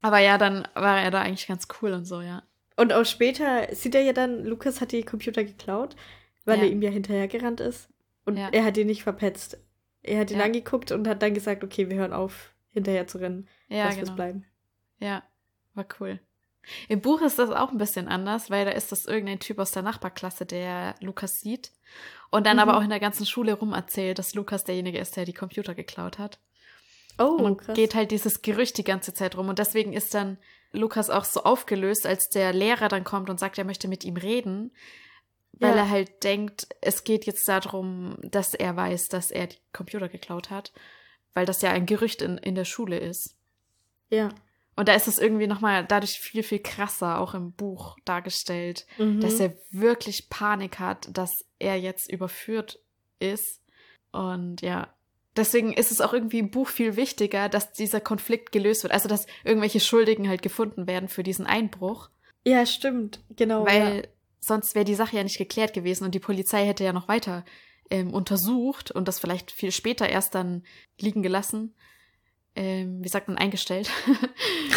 Aber 0.02 0.20
ja, 0.20 0.38
dann 0.38 0.68
war 0.74 1.00
er 1.02 1.12
da 1.12 1.22
eigentlich 1.22 1.48
ganz 1.48 1.70
cool 1.82 1.94
und 1.94 2.04
so, 2.04 2.20
ja. 2.20 2.44
Und 2.76 2.92
auch 2.92 3.06
später 3.06 3.74
sieht 3.74 3.96
er 3.96 4.02
ja 4.02 4.12
dann, 4.12 4.44
Lukas 4.44 4.82
hat 4.82 4.92
die 4.92 5.04
Computer 5.04 5.46
geklaut, 5.46 5.96
weil 6.44 6.58
Ja. 6.58 6.66
er 6.66 6.72
ihm 6.72 6.82
ja 6.82 6.90
hinterhergerannt 6.92 7.62
ist. 7.62 7.88
Und 8.28 8.38
Ja. 8.38 8.50
er 8.52 8.64
hat 8.66 8.78
ihn 8.78 8.88
nicht 8.88 9.04
verpetzt. 9.04 9.58
Er 10.04 10.20
hat 10.20 10.30
ihn 10.32 10.38
Ja. 10.40 10.46
angeguckt 10.46 10.92
und 10.92 11.08
hat 11.08 11.22
dann 11.22 11.34
gesagt, 11.34 11.64
okay, 11.64 11.90
wir 11.90 11.98
hören 11.98 12.14
auf, 12.14 12.54
hinterher 12.72 13.08
zu 13.08 13.18
rennen. 13.18 13.48
Ja, 13.70 13.86
Lass 13.86 13.96
genau. 13.98 14.14
bleiben. 14.14 14.46
Ja, 15.00 15.24
war 15.74 15.86
cool. 16.00 16.20
Im 16.90 17.00
Buch 17.00 17.22
ist 17.22 17.40
das 17.40 17.50
auch 17.50 17.72
ein 17.72 17.78
bisschen 17.78 18.10
anders, 18.10 18.50
weil 18.52 18.66
da 18.66 18.72
ist 18.72 18.92
das 18.92 19.06
irgendein 19.06 19.40
Typ 19.40 19.58
aus 19.60 19.72
der 19.72 19.84
Nachbarklasse, 19.84 20.46
der 20.46 20.96
Lukas 21.00 21.40
sieht 21.40 21.72
und 22.30 22.46
dann 22.46 22.58
Mhm. 22.58 22.64
aber 22.64 22.78
auch 22.78 22.82
in 22.84 22.90
der 22.90 23.00
ganzen 23.00 23.26
Schule 23.26 23.54
rum 23.54 23.72
erzählt, 23.74 24.20
dass 24.20 24.36
Lukas 24.36 24.66
derjenige 24.66 24.98
ist, 25.00 25.16
der 25.16 25.24
die 25.24 25.34
Computer 25.34 25.74
geklaut 25.76 26.20
hat. 26.20 26.40
Oh, 27.20 27.24
und 27.42 27.58
krass. 27.60 27.76
geht 27.76 27.96
halt 27.96 28.12
dieses 28.12 28.42
Gerücht 28.42 28.78
die 28.78 28.84
ganze 28.84 29.14
Zeit 29.14 29.38
rum. 29.38 29.48
Und 29.50 29.60
deswegen 29.60 29.94
ist 29.94 30.14
dann 30.14 30.38
Lukas 30.74 31.10
auch 31.10 31.24
so 31.24 31.44
aufgelöst, 31.44 32.06
als 32.06 32.30
der 32.30 32.52
Lehrer 32.54 32.90
dann 32.90 33.06
kommt 33.06 33.30
und 33.30 33.40
sagt, 33.40 33.58
er 33.58 33.64
möchte 33.64 33.88
mit 33.88 34.04
ihm 34.04 34.18
reden, 34.18 34.72
weil 35.60 35.72
Ja. 35.76 35.84
er 35.84 35.90
halt 35.90 36.24
denkt, 36.24 36.68
es 36.82 37.04
geht 37.04 37.26
jetzt 37.26 37.48
darum, 37.48 38.18
dass 38.24 38.54
er 38.54 38.76
weiß, 38.76 39.10
dass 39.10 39.32
er 39.32 39.48
die 39.48 39.58
Computer 39.74 40.10
geklaut 40.10 40.50
hat, 40.50 40.72
weil 41.34 41.46
das 41.46 41.62
ja 41.62 41.72
ein 41.72 41.86
Gerücht 41.86 42.22
in, 42.22 42.38
in 42.38 42.56
der 42.56 42.66
Schule 42.66 42.98
ist. 42.98 43.36
Ja. 44.10 44.30
Und 44.76 44.88
da 44.90 44.94
ist 44.94 45.08
es 45.08 45.18
irgendwie 45.18 45.48
nochmal 45.48 45.86
dadurch 45.86 46.20
viel, 46.20 46.44
viel 46.44 46.60
krasser 46.60 47.20
auch 47.20 47.34
im 47.34 47.52
Buch 47.54 47.98
dargestellt, 48.06 48.86
Mhm. 49.00 49.20
dass 49.22 49.40
er 49.40 49.56
wirklich 49.72 50.30
Panik 50.30 50.78
hat, 50.80 51.10
dass 51.12 51.46
er 51.60 51.76
jetzt 51.80 52.12
überführt 52.12 52.80
ist. 53.20 53.62
Und 54.12 54.62
ja, 54.62 54.94
deswegen 55.36 55.74
ist 55.74 55.92
es 55.92 56.00
auch 56.02 56.14
irgendwie 56.14 56.40
im 56.40 56.52
Buch 56.52 56.68
viel 56.68 56.96
wichtiger, 56.96 57.50
dass 57.50 57.74
dieser 57.74 58.00
Konflikt 58.02 58.52
gelöst 58.52 58.84
wird. 58.84 58.94
Also, 58.94 59.10
dass 59.10 59.26
irgendwelche 59.44 59.80
Schuldigen 59.80 60.30
halt 60.30 60.44
gefunden 60.44 60.86
werden 60.88 61.10
für 61.10 61.24
diesen 61.24 61.48
Einbruch. 61.48 62.10
ja, 62.46 62.66
stimmt. 62.66 63.20
Genau. 63.36 63.66
weil 63.66 63.96
ja. 63.98 64.02
Sonst 64.40 64.76
wäre 64.76 64.86
die 64.86 64.96
Sache 64.96 65.16
ja 65.18 65.24
nicht 65.24 65.38
geklärt 65.38 65.74
gewesen 65.74 66.04
und 66.06 66.16
die 66.16 66.20
Polizei 66.20 66.66
hätte 66.66 66.84
ja 66.84 66.94
noch 66.94 67.08
weiter 67.08 67.44
ähm, 67.90 68.14
untersucht 68.14 68.92
und 68.92 69.08
das 69.08 69.20
vielleicht 69.20 69.52
viel 69.52 69.72
später 69.72 70.08
erst 70.10 70.36
dann 70.36 70.64
liegen 71.00 71.24
gelassen. 71.24 71.76
Ähm, 72.56 73.04
wie 73.04 73.08
sagt 73.08 73.28
man, 73.28 73.38
eingestellt. 73.38 73.90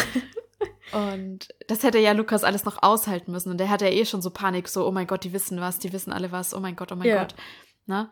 und 0.93 1.47
das 1.67 1.83
hätte 1.83 1.99
ja 1.99 2.11
Lukas 2.11 2.43
alles 2.43 2.63
noch 2.63 2.83
aushalten 2.83 3.31
müssen. 3.31 3.49
Und 3.49 3.57
der 3.57 3.69
hatte 3.69 3.85
ja 3.85 3.91
eh 3.91 4.05
schon 4.05 4.21
so 4.21 4.29
Panik, 4.29 4.67
so, 4.67 4.85
oh 4.87 4.91
mein 4.91 5.07
Gott, 5.07 5.23
die 5.23 5.33
wissen 5.33 5.59
was, 5.59 5.79
die 5.79 5.91
wissen 5.91 6.13
alle 6.13 6.31
was, 6.31 6.53
oh 6.53 6.59
mein 6.59 6.75
Gott, 6.75 6.91
oh 6.91 6.95
mein 6.95 7.07
Ja. 7.07 7.23
Gott. 7.23 7.35
Na? 7.87 8.11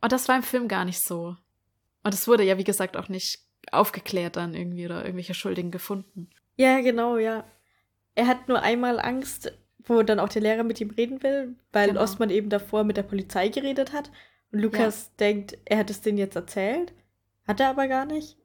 Und 0.00 0.12
das 0.12 0.26
war 0.28 0.36
im 0.36 0.42
Film 0.42 0.68
gar 0.68 0.84
nicht 0.84 1.02
so. 1.02 1.36
Und 2.02 2.14
es 2.14 2.26
wurde 2.26 2.44
ja, 2.44 2.58
wie 2.58 2.64
gesagt, 2.64 2.96
auch 2.96 3.08
nicht 3.08 3.40
aufgeklärt 3.72 4.36
dann 4.36 4.54
irgendwie 4.54 4.86
oder 4.86 5.02
irgendwelche 5.02 5.34
Schuldigen 5.34 5.70
gefunden. 5.70 6.30
Ja, 6.56 6.80
genau, 6.80 7.16
ja. 7.18 7.44
Er 8.14 8.26
hat 8.26 8.48
nur 8.48 8.60
einmal 8.62 9.00
Angst, 9.00 9.52
wo 9.86 10.02
dann 10.02 10.20
auch 10.20 10.28
der 10.28 10.42
Lehrer 10.42 10.64
mit 10.64 10.80
ihm 10.80 10.90
reden 10.90 11.22
will, 11.22 11.56
weil 11.72 11.88
Genau. 11.88 12.02
Osman 12.02 12.30
eben 12.30 12.48
davor 12.50 12.84
mit 12.84 12.96
der 12.96 13.02
Polizei 13.02 13.48
geredet 13.48 13.92
hat. 13.92 14.10
Und 14.52 14.60
Lukas 14.60 15.14
denkt, 15.16 15.58
er 15.64 15.78
hat 15.78 15.90
es 15.90 16.00
denen 16.00 16.18
jetzt 16.18 16.36
erzählt. 16.36 16.92
Hat 17.46 17.60
er 17.60 17.70
aber 17.70 17.88
gar 17.88 18.06
nicht. 18.06 18.38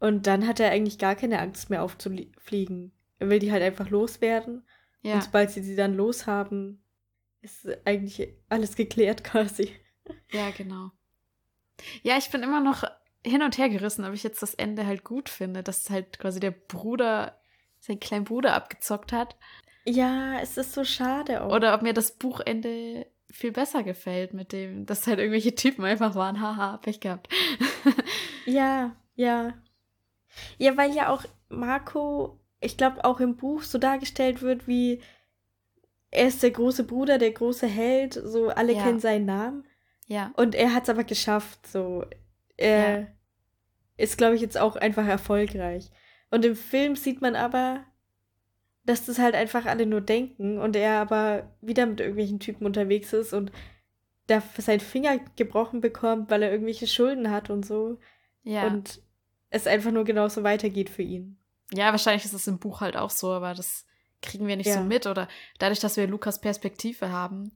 Und 0.00 0.26
dann 0.26 0.46
hat 0.46 0.60
er 0.60 0.70
eigentlich 0.70 0.98
gar 0.98 1.14
keine 1.14 1.38
Angst 1.38 1.70
mehr 1.70 1.82
aufzufliegen. 1.82 2.92
Er 3.18 3.30
will 3.30 3.38
die 3.38 3.52
halt 3.52 3.62
einfach 3.62 3.88
loswerden. 3.88 4.66
Ja. 5.02 5.14
Und 5.14 5.24
sobald 5.24 5.50
sie 5.50 5.62
sie 5.62 5.76
dann 5.76 5.94
loshaben, 5.94 6.82
ist 7.40 7.68
eigentlich 7.84 8.34
alles 8.48 8.76
geklärt 8.76 9.24
quasi. 9.24 9.70
Ja, 10.30 10.50
genau. 10.50 10.90
Ja, 12.02 12.18
ich 12.18 12.30
bin 12.30 12.42
immer 12.42 12.60
noch 12.60 12.84
hin 13.24 13.42
und 13.42 13.56
her 13.58 13.68
gerissen, 13.68 14.04
ob 14.04 14.12
ich 14.12 14.24
jetzt 14.24 14.42
das 14.42 14.54
Ende 14.54 14.84
halt 14.86 15.04
gut 15.04 15.28
finde, 15.28 15.62
dass 15.62 15.88
halt 15.90 16.18
quasi 16.18 16.40
der 16.40 16.50
Bruder 16.50 17.40
seinen 17.78 18.00
kleinen 18.00 18.24
Bruder 18.24 18.54
abgezockt 18.54 19.12
hat. 19.12 19.36
Ja, 19.84 20.38
es 20.40 20.56
ist 20.56 20.72
so 20.74 20.84
schade 20.84 21.42
auch. 21.42 21.52
Oder 21.52 21.74
ob 21.74 21.82
mir 21.82 21.92
das 21.92 22.12
Buchende 22.12 23.06
viel 23.30 23.52
besser 23.52 23.82
gefällt, 23.82 24.34
mit 24.34 24.52
dem, 24.52 24.86
dass 24.86 25.06
halt 25.06 25.18
irgendwelche 25.18 25.54
Typen 25.54 25.84
einfach 25.84 26.14
waren, 26.14 26.40
haha, 26.40 26.76
Pech 26.78 27.00
gehabt. 27.00 27.28
Ja, 28.44 28.96
ja. 29.14 29.54
Ja, 30.58 30.76
weil 30.76 30.92
ja 30.94 31.08
auch 31.10 31.24
Marco, 31.48 32.40
ich 32.60 32.76
glaube, 32.76 33.04
auch 33.04 33.20
im 33.20 33.36
Buch 33.36 33.62
so 33.62 33.78
dargestellt 33.78 34.42
wird, 34.42 34.66
wie 34.66 35.00
er 36.10 36.26
ist 36.26 36.42
der 36.42 36.50
große 36.50 36.84
Bruder, 36.84 37.18
der 37.18 37.30
große 37.32 37.66
Held, 37.66 38.14
so 38.14 38.48
alle 38.48 38.72
Ja. 38.74 38.82
kennen 38.82 38.98
seinen 39.00 39.26
Namen. 39.26 39.64
ja. 40.08 40.32
Und 40.36 40.54
er 40.56 40.74
hat 40.74 40.82
es 40.84 40.88
aber 40.90 41.04
geschafft, 41.04 41.66
so. 41.66 42.04
Er 42.56 43.00
Ja. 43.00 43.06
ist, 43.96 44.18
glaube 44.18 44.34
ich, 44.34 44.40
jetzt 44.42 44.58
auch 44.58 44.76
einfach 44.76 45.06
erfolgreich. 45.06 45.90
Und 46.30 46.44
im 46.44 46.56
Film 46.56 46.96
sieht 46.96 47.20
man 47.22 47.36
aber, 47.36 47.84
dass 48.84 49.06
das 49.06 49.18
halt 49.18 49.34
einfach 49.34 49.66
alle 49.66 49.86
nur 49.86 50.00
denken 50.00 50.58
und 50.58 50.74
er 50.76 50.98
aber 51.00 51.50
wieder 51.60 51.86
mit 51.86 52.00
irgendwelchen 52.00 52.40
Typen 52.40 52.66
unterwegs 52.66 53.12
ist 53.12 53.32
und 53.32 53.52
da 54.26 54.42
seinen 54.58 54.80
Finger 54.80 55.18
gebrochen 55.36 55.80
bekommt, 55.80 56.30
weil 56.30 56.42
er 56.42 56.50
irgendwelche 56.52 56.86
Schulden 56.86 57.30
hat 57.30 57.50
und 57.50 57.64
so. 57.66 57.98
Ja. 58.42 58.66
Und 58.66 59.00
es 59.50 59.66
einfach 59.66 59.90
nur 59.92 60.04
genauso 60.04 60.42
weitergeht 60.42 60.90
für 60.90 61.02
ihn. 61.02 61.36
ja, 61.72 61.90
wahrscheinlich 61.90 62.24
ist 62.24 62.32
es 62.34 62.46
im 62.46 62.58
Buch 62.58 62.80
halt 62.80 62.96
auch 62.96 63.10
so, 63.10 63.30
aber 63.32 63.54
das 63.54 63.86
kriegen 64.20 64.46
wir 64.46 64.56
nicht 64.56 64.66
Ja. 64.68 64.74
so 64.74 64.80
mit. 64.82 65.06
Oder 65.06 65.28
dadurch, 65.58 65.80
dass 65.80 65.96
wir 65.96 66.06
Lukas 66.06 66.40
Perspektive 66.40 67.10
haben, 67.10 67.52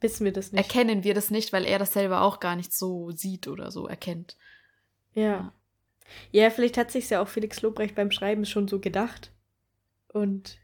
Wissen 0.00 0.24
wir 0.26 0.32
das 0.32 0.52
nicht. 0.52 0.62
erkennen 0.62 1.04
wir 1.04 1.14
das 1.14 1.30
nicht, 1.30 1.52
weil 1.54 1.64
er 1.64 1.78
das 1.78 1.92
selber 1.94 2.20
auch 2.20 2.38
gar 2.40 2.54
nicht 2.56 2.72
so 2.72 3.10
sieht 3.12 3.48
oder 3.48 3.70
so 3.70 3.86
erkennt. 3.86 4.36
Ja. 5.14 5.52
Ja, 6.32 6.50
vielleicht 6.50 6.76
hat 6.76 6.90
sich 6.90 7.08
ja 7.08 7.22
auch 7.22 7.28
Felix 7.28 7.62
Lobrecht 7.62 7.94
beim 7.94 8.10
Schreiben 8.10 8.44
schon 8.44 8.68
so 8.68 8.78
gedacht 8.78 9.32
und 10.16 10.58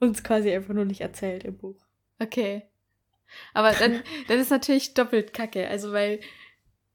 uns 0.00 0.22
quasi 0.22 0.50
einfach 0.52 0.74
nur 0.74 0.84
nicht 0.84 1.00
erzählt 1.00 1.44
im 1.44 1.56
Buch. 1.58 1.76
Okay. 2.18 2.62
Aber 3.54 3.72
dann, 3.78 4.02
dann 4.28 4.38
ist 4.38 4.50
natürlich 4.50 4.94
doppelt 4.94 5.32
kacke. 5.32 5.66
Also, 5.68 5.92
weil, 5.92 6.20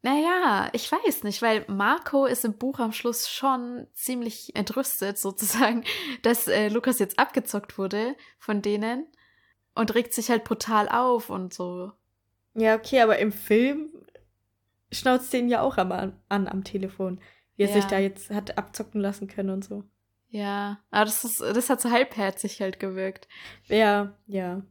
naja, 0.02 0.70
ich 0.74 0.92
weiß 0.92 1.24
nicht, 1.24 1.42
weil 1.42 1.66
Marco 1.68 2.26
ist 2.26 2.46
im 2.46 2.58
Buch 2.58 2.80
am 2.80 2.92
Schluss 2.94 3.30
schon 3.30 3.88
ziemlich 3.94 4.56
entrüstet, 4.56 5.18
sozusagen, 5.18 5.84
dass 6.22 6.48
äh, 6.48 6.70
Lukas 6.70 7.00
jetzt 7.00 7.20
abgezockt 7.20 7.78
wurde 7.78 8.16
von 8.38 8.62
denen 8.62 9.08
und 9.76 9.94
regt 9.96 10.14
sich 10.14 10.30
halt 10.30 10.44
brutal 10.44 10.88
auf 10.90 11.30
und 11.30 11.54
so. 11.54 11.92
Ja, 12.54 12.76
okay, 12.76 13.02
aber 13.02 13.20
im 13.20 13.32
Film 13.32 13.90
schnauzt 14.92 15.34
den 15.34 15.50
ja 15.50 15.62
auch 15.62 15.78
am, 15.78 15.92
an 15.92 16.48
am 16.48 16.64
Telefon, 16.64 17.20
wie 17.56 17.64
er 17.64 17.70
Ja. 17.70 17.76
sich 17.76 17.86
da 17.86 18.00
jetzt 18.00 18.30
hat 18.30 18.58
abzocken 18.58 19.02
lassen 19.02 19.28
können 19.28 19.50
und 19.50 19.64
so. 19.66 19.84
Ja, 20.30 20.80
aber 20.92 21.06
das, 21.06 21.24
ist, 21.24 21.40
das 21.42 21.70
hat 21.70 21.82
so 21.82 21.90
halbherzig 21.92 22.60
halt 22.62 22.80
gewirkt. 22.80 23.28
Ja, 23.68 24.14
ja. 24.28 24.62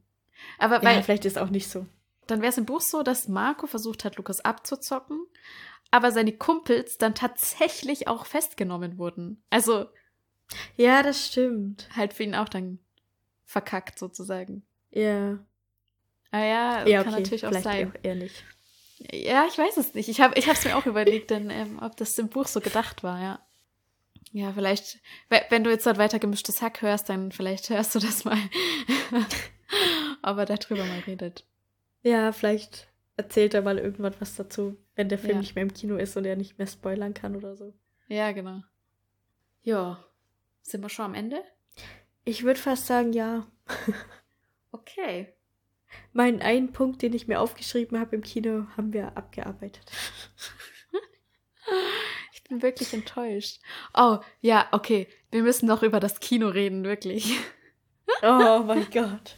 Aber 0.59 0.77
Ja, 0.77 0.85
weil, 0.85 1.03
vielleicht 1.03 1.25
ist 1.25 1.39
auch 1.39 1.49
nicht 1.51 1.69
so. 1.71 1.87
dann 2.27 2.41
wäre 2.43 2.51
es 2.51 2.59
im 2.59 2.67
Buch 2.67 2.81
so, 2.83 3.03
dass 3.03 3.29
Marco 3.29 3.67
versucht 3.67 4.05
hat, 4.05 4.17
Lukas 4.17 4.41
abzuzocken, 4.45 5.27
aber 5.91 6.13
seine 6.13 6.33
Kumpels 6.33 6.99
dann 6.99 7.15
tatsächlich 7.15 8.07
auch 8.09 8.27
festgenommen 8.27 8.99
wurden. 8.99 9.43
Also 9.51 9.87
Ja, 10.77 11.03
das 11.03 11.27
stimmt. 11.27 11.89
halt 11.97 12.13
für 12.13 12.25
ihn 12.25 12.35
auch 12.35 12.49
dann 12.51 12.79
verkackt 13.45 13.99
sozusagen. 13.99 14.63
Ja. 14.91 15.39
Ah 16.33 16.41
ja, 16.45 16.87
Ja, 16.87 17.03
kann 17.03 17.13
okay. 17.15 17.23
natürlich 17.23 17.47
auch 17.47 17.51
vielleicht 17.51 17.65
sein. 17.65 17.93
auch 17.93 17.99
ehrlich. 18.03 18.45
Ja, 18.99 19.47
ich 19.47 19.57
weiß 19.57 19.77
es 19.77 19.95
nicht. 19.95 20.09
Ich 20.09 20.21
habe 20.21 20.39
ich 20.39 20.49
es 20.49 20.65
mir 20.65 20.77
auch 20.77 20.87
überlegt, 20.87 21.31
denn, 21.31 21.51
ähm, 21.51 21.79
ob 21.83 21.97
das 21.97 22.19
im 22.19 22.29
Buch 22.29 22.47
so 22.47 22.61
gedacht 22.61 23.03
war, 23.03 23.21
ja. 23.23 23.46
Ja, 24.33 24.53
vielleicht, 24.53 24.99
we- 25.31 25.43
wenn 25.51 25.65
du 25.65 25.71
jetzt 25.71 25.87
dort 25.87 25.99
weiter 25.99 26.19
gemischtes 26.19 26.61
Hack 26.63 26.83
hörst, 26.83 27.09
dann 27.09 27.33
vielleicht 27.33 27.71
hörst 27.71 27.95
du 27.95 27.99
das 27.99 28.25
mal. 28.25 28.39
ob 30.23 30.39
er 30.39 30.47
darüber 30.47 30.85
mal 30.85 31.01
redet. 31.07 31.45
Ja, 32.03 32.33
vielleicht 32.33 32.89
erzählt 33.17 33.55
er 33.55 33.63
mal 33.63 33.79
irgendwann 33.79 34.15
was 34.21 34.35
dazu, 34.37 34.77
wenn 34.95 35.09
der 35.09 35.19
Film 35.19 35.35
Ja. 35.35 35.39
nicht 35.41 35.55
mehr 35.55 35.63
im 35.63 35.73
Kino 35.75 35.97
ist 35.97 36.17
und 36.17 36.25
er 36.25 36.37
nicht 36.37 36.59
mehr 36.59 36.67
spoilern 36.67 37.15
kann 37.15 37.35
oder 37.37 37.57
so. 37.57 37.73
Ja, 38.09 38.33
genau. 38.33 38.63
Ja. 39.63 40.05
Sind 40.63 40.83
wir 40.83 40.89
schon 40.89 41.07
am 41.07 41.15
Ende? 41.15 41.43
Ich 42.25 42.43
würde 42.45 42.61
fast 42.61 42.87
sagen, 42.87 43.13
ja. 43.13 43.47
Okay. 44.73 45.33
Meinen 46.13 46.43
einen 46.43 46.73
Punkt, 46.73 47.01
den 47.03 47.15
ich 47.15 47.27
mir 47.29 47.41
aufgeschrieben 47.41 47.99
habe 47.99 48.15
im 48.17 48.23
Kino, 48.23 48.67
haben 48.77 48.93
wir 48.93 49.17
abgearbeitet. 49.17 49.91
Ich 52.47 52.51
bin 52.51 52.63
wirklich 52.63 52.95
enttäuscht. 52.95 53.59
Oh, 53.93 54.19
ja, 54.41 54.69
okay. 54.71 55.09
Wir 55.33 55.43
müssen 55.43 55.67
noch 55.67 55.83
über 55.83 55.99
das 55.99 56.21
Kino 56.21 56.47
reden, 56.47 56.85
wirklich. 56.85 57.37
Oh 58.23 58.63
mein 58.65 58.87
Gott. 58.93 59.35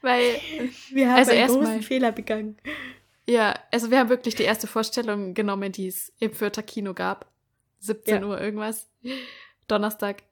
Weil, 0.00 0.40
Wir 0.92 1.10
haben 1.10 1.18
Also 1.18 1.32
einen 1.32 1.46
großen 1.48 1.62
mal- 1.62 1.82
Fehler 1.82 2.10
begangen. 2.10 2.56
ja, 3.26 3.54
also 3.70 3.90
wir 3.90 3.98
haben 3.98 4.08
wirklich 4.08 4.34
die 4.34 4.44
erste 4.44 4.66
Vorstellung 4.66 5.34
genommen, 5.34 5.72
die 5.72 5.88
es 5.88 6.10
im 6.20 6.32
Fürther 6.32 6.62
Kino 6.62 6.94
gab. 6.94 7.30
17 7.80 8.22
Ja. 8.22 8.26
Uhr 8.28 8.40
irgendwas. 8.40 8.88
Donnerstag. 9.68 10.22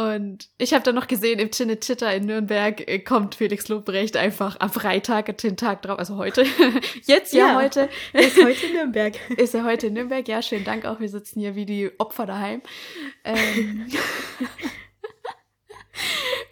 Und 0.00 0.48
ich 0.58 0.74
habe 0.74 0.84
dann 0.84 0.94
noch 0.94 1.08
gesehen, 1.08 1.40
im 1.40 1.50
Cinecitta 1.50 2.08
in 2.12 2.26
Nürnberg 2.26 2.88
äh, 2.88 3.00
kommt 3.00 3.34
Felix 3.34 3.66
Lobrecht 3.66 4.16
einfach 4.16 4.54
am 4.60 4.70
Freitag, 4.70 5.36
den 5.38 5.56
Tag 5.56 5.82
drauf, 5.82 5.98
also 5.98 6.16
heute. 6.16 6.44
Jetzt 7.04 7.32
ja, 7.34 7.48
Ja. 7.48 7.54
heute. 7.56 7.88
Er 8.12 8.20
ist 8.20 8.36
heute 8.42 8.66
in 8.66 8.72
Nürnberg. 8.74 9.14
Ist 9.36 9.54
er 9.56 9.64
heute 9.64 9.88
in 9.88 9.94
Nürnberg? 9.94 10.26
Ja, 10.28 10.40
schönen 10.40 10.64
Dank 10.64 10.84
auch. 10.84 11.00
Wir 11.00 11.08
sitzen 11.08 11.40
hier 11.40 11.56
wie 11.56 11.66
die 11.66 11.90
Opfer 11.98 12.26
daheim. 12.26 12.62
Ähm, 13.24 13.88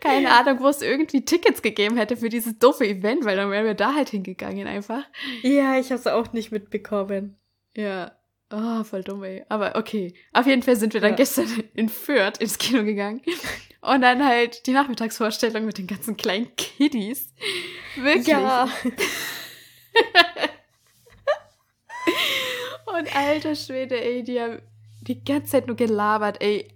keine 0.01 0.33
Ahnung, 0.33 0.59
wo 0.61 0.67
es 0.69 0.83
irgendwie 0.83 1.25
Tickets 1.25 1.63
gegeben 1.63 1.97
hätte 1.97 2.17
für 2.17 2.29
dieses 2.29 2.59
doofe 2.59 2.85
Event, 2.87 3.25
weil 3.25 3.37
dann 3.37 3.51
wären 3.53 3.65
wir 3.65 3.75
da 3.75 3.95
halt 3.95 4.09
hingegangen 4.09 4.67
einfach. 4.67 5.05
Ja, 5.43 5.79
ich 5.79 5.87
habe 5.93 6.01
es 6.01 6.07
auch 6.09 6.33
nicht 6.33 6.51
mitbekommen. 6.51 7.37
Ja. 7.77 8.11
Oh, 8.53 8.85
voll 8.85 9.03
dumm, 9.03 9.25
ey. 9.25 9.45
Aber 9.49 9.75
okay. 9.77 10.15
Auf 10.33 10.47
jeden 10.47 10.63
Fall 10.63 10.77
sind 10.77 10.95
wir 10.95 11.01
dann 11.01 11.11
Ja. 11.11 11.17
gestern 11.17 11.47
in 11.75 11.89
Fürth 11.89 12.39
ins 12.39 12.59
Kino 12.59 12.85
gegangen. 12.85 13.21
Und 13.81 14.03
dann 14.03 14.25
halt 14.25 14.67
die 14.67 14.73
Nachmittagsvorstellung 14.73 15.65
mit 15.65 15.79
den 15.79 15.87
ganzen 15.87 16.17
kleinen 16.17 16.55
Kiddies. 16.57 17.33
Wirklich. 17.97 18.27
Ja. 18.29 18.69
Und 22.87 23.15
alter 23.17 23.55
Schwede, 23.55 24.01
ey, 24.01 24.23
die 24.23 24.41
haben 24.41 24.61
die 25.03 25.23
ganze 25.25 25.53
Zeit 25.53 25.67
nur 25.67 25.77
gelabert, 25.77 26.41
ey. 26.41 26.69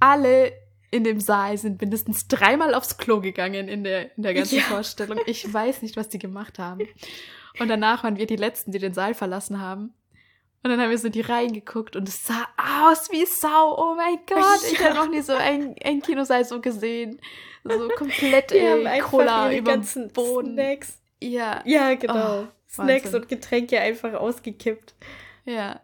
Alle 0.00 0.52
in 0.90 1.04
dem 1.04 1.20
Saal 1.20 1.56
sind 1.58 1.80
mindestens 1.80 2.28
dreimal 2.28 2.74
aufs 2.74 2.98
Klo 2.98 3.20
gegangen 3.20 3.68
in 3.68 3.82
der, 3.84 4.14
in 4.16 4.22
der 4.22 4.34
ganzen 4.34 4.58
Ja. 4.58 4.62
Vorstellung. 4.64 5.18
Ich 5.26 5.52
weiß 5.52 5.82
nicht, 5.82 5.96
was 5.96 6.08
die 6.08 6.18
gemacht 6.18 6.58
haben. 6.58 6.86
Und 7.58 7.68
danach 7.68 8.04
waren 8.04 8.16
wir 8.18 8.26
die 8.26 8.36
Letzten, 8.36 8.70
die 8.72 8.78
den 8.78 8.92
Saal 8.94 9.14
verlassen 9.14 9.60
haben. 9.60 9.94
Und 10.62 10.70
dann 10.70 10.80
haben 10.80 10.90
wir 10.90 10.98
so 10.98 11.08
die 11.08 11.20
Reihen 11.20 11.52
geguckt 11.52 11.94
und 11.94 12.08
es 12.08 12.26
sah 12.26 12.46
aus 12.88 13.10
wie 13.12 13.24
Sau. 13.24 13.76
Oh 13.78 13.94
mein 13.94 14.18
Gott, 14.26 14.60
ich 14.72 14.78
Ja. 14.80 14.86
habe 14.86 14.96
noch 14.96 15.08
nie 15.08 15.20
so 15.22 15.32
ein, 15.34 15.76
ein 15.84 16.02
Kinosaal 16.02 16.44
so 16.44 16.60
gesehen. 16.60 17.20
So 17.62 17.88
komplett, 17.96 18.50
Die 18.50 18.60
einfach 18.60 19.10
Cola 19.10 19.52
über 19.52 19.72
ganzen 19.72 20.08
Boden. 20.12 20.54
Snacks. 20.54 20.98
Ja, 21.22 21.62
Ja, 21.64 21.94
genau. 21.94 22.42
Oh, 22.42 22.46
Snacks 22.68 23.04
Wahnsinn. 23.06 23.20
und 23.22 23.28
Getränke 23.28 23.80
einfach 23.80 24.14
ausgekippt. 24.14 24.94
Ja. 25.44 25.80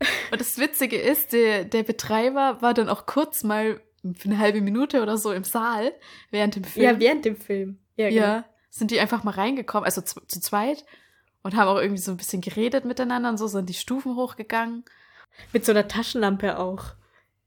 Und 0.32 0.40
das 0.40 0.58
Witzige 0.58 0.96
ist, 1.00 1.32
der, 1.32 1.64
der 1.64 1.82
Betreiber 1.84 2.60
war 2.60 2.74
dann 2.74 2.88
auch 2.88 3.06
kurz 3.06 3.44
mal 3.44 3.80
für 4.16 4.28
eine 4.28 4.38
halbe 4.38 4.60
Minute 4.60 5.00
oder 5.02 5.16
so 5.16 5.32
im 5.32 5.44
Saal 5.44 5.92
während 6.32 6.56
dem 6.56 6.64
Film. 6.64 6.84
Ja, 6.84 6.98
während 6.98 7.24
dem 7.24 7.36
Film. 7.36 7.78
Ja, 7.96 8.08
genau. 8.08 8.20
Ja, 8.20 8.44
sind 8.70 8.90
die 8.90 8.98
einfach 8.98 9.22
mal 9.22 9.30
reingekommen, 9.32 9.84
also 9.84 10.00
zu, 10.00 10.20
zu 10.26 10.40
zweit 10.40 10.84
und 11.42 11.56
haben 11.56 11.68
auch 11.68 11.80
irgendwie 11.80 12.00
so 12.00 12.10
ein 12.10 12.16
bisschen 12.16 12.40
geredet 12.40 12.84
miteinander 12.84 13.28
und 13.28 13.38
so, 13.38 13.46
sind 13.46 13.68
die 13.68 13.74
Stufen 13.74 14.16
hochgegangen. 14.16 14.84
Mit 15.52 15.64
so 15.64 15.72
einer 15.72 15.88
Taschenlampe 15.88 16.58
auch. 16.58 16.84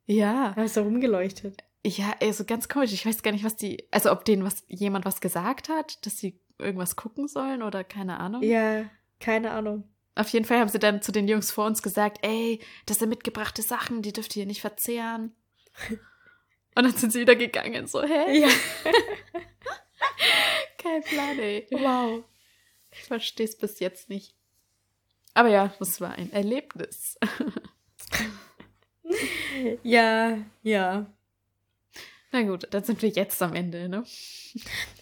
Ja. 0.06 0.54
Da 0.56 0.64
ist 0.64 0.74
so 0.74 0.84
rumgeleuchtet. 0.84 1.64
Ja, 1.86 2.16
ey, 2.20 2.34
so 2.34 2.46
ganz 2.46 2.68
komisch. 2.68 2.94
Ich 2.94 3.06
weiß 3.06 3.22
gar 3.22 3.32
nicht, 3.32 3.44
was 3.44 3.56
die, 3.56 3.88
also 3.92 4.12
ob 4.12 4.26
denen 4.26 4.44
was, 4.44 4.64
jemand 4.68 5.06
was 5.06 5.22
gesagt 5.22 5.70
hat, 5.70 6.04
dass 6.06 6.18
sie 6.18 6.40
irgendwas 6.58 6.96
gucken 6.96 7.28
sollen 7.28 7.62
oder 7.62 7.84
keine 7.84 8.20
Ahnung. 8.20 8.42
Ja, 8.42 8.86
keine 9.20 9.52
Ahnung. 9.52 9.84
Auf 10.16 10.30
jeden 10.30 10.46
Fall 10.46 10.60
haben 10.60 10.70
sie 10.70 10.80
dann 10.80 11.02
zu 11.02 11.12
den 11.12 11.28
Jungs 11.28 11.52
vor 11.52 11.66
uns 11.66 11.84
gesagt, 11.84 12.20
ey, 12.22 12.62
das 12.86 13.00
sind 13.00 13.10
mitgebrachte 13.10 13.62
Sachen, 13.62 14.02
die 14.02 14.14
dürft 14.14 14.36
ihr 14.36 14.46
nicht 14.46 14.62
verzehren. 14.62 15.36
Und 16.76 16.84
dann 16.84 16.94
sind 16.94 17.12
sie 17.12 17.20
wieder 17.20 17.36
gegangen, 17.36 17.88
so, 17.88 18.02
hä? 18.02 18.40
Ja. 18.40 18.48
Kein 20.78 21.04
Plan, 21.04 21.40
ey. 21.40 21.68
Wow. 21.72 22.24
Ich 22.98 23.04
verstehe 23.04 23.46
es 23.46 23.58
bis 23.58 23.80
jetzt 23.80 24.10
nicht. 24.10 24.36
Aber 25.34 25.50
ja, 25.50 25.74
das 25.80 26.00
war 26.02 26.12
ein 26.14 26.32
Erlebnis. 26.32 27.18
Ja, 29.84 30.38
ja. 30.64 31.06
Na 32.32 32.42
gut, 32.42 32.68
dann 32.72 32.84
sind 32.84 33.02
wir 33.02 33.10
jetzt 33.10 33.42
am 33.42 33.54
Ende, 33.54 33.88
ne? 33.88 34.04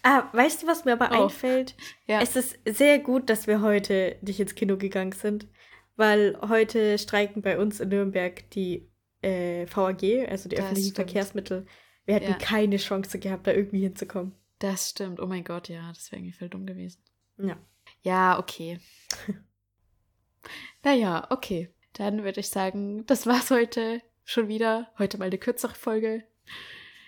Ah, 0.04 0.30
weißt 0.34 0.62
du, 0.64 0.68
was 0.68 0.86
mir 0.86 0.94
aber 0.94 1.10
Oh. 1.12 1.24
einfällt? 1.24 1.76
Ja. 2.06 2.22
Es 2.22 2.36
ist 2.36 2.60
sehr 2.66 3.00
gut, 3.00 3.30
dass 3.30 3.48
wir 3.48 3.62
heute 3.62 4.18
nicht 4.22 4.40
ins 4.40 4.54
Kino 4.56 4.78
gegangen 4.78 5.14
sind, 5.14 5.48
weil 5.96 6.38
heute 6.48 6.98
streiken 7.00 7.42
bei 7.42 7.58
uns 7.58 7.80
in 7.80 7.90
Nürnberg 7.90 8.48
die 8.52 8.88
äh, 9.24 9.66
VAG, 9.74 10.04
also 10.30 10.50
die 10.50 10.56
Das 10.58 10.66
öffentlichen 10.66 10.92
stimmt. 10.92 10.96
Verkehrsmittel. 10.96 11.66
Wir 12.06 12.16
hätten 12.16 12.32
Ja. 12.32 12.38
keine 12.38 12.78
Chance 12.78 13.18
gehabt, 13.20 13.48
da 13.48 13.54
irgendwie 13.54 13.82
hinzukommen. 13.82 14.36
Das 14.60 14.90
stimmt. 14.92 15.20
Oh 15.20 15.26
mein 15.26 15.44
Gott, 15.46 15.70
ja, 15.70 15.88
das 15.94 16.12
wäre 16.12 16.20
irgendwie 16.22 16.38
voll 16.38 16.50
dumm 16.50 16.66
gewesen. 16.66 17.02
Ja. 17.38 17.58
Ja, 18.04 18.38
okay. 18.38 18.80
naja, 20.84 21.28
okay. 21.30 21.74
Dann 21.94 22.24
würde 22.24 22.40
ich 22.40 22.50
sagen, 22.50 23.06
das 23.06 23.26
war's 23.28 23.50
heute 23.50 24.02
schon 24.26 24.48
wieder. 24.48 24.92
Heute 24.98 25.18
mal 25.18 25.26
eine 25.26 25.38
kürzere 25.38 25.76
Folge. 25.76 26.24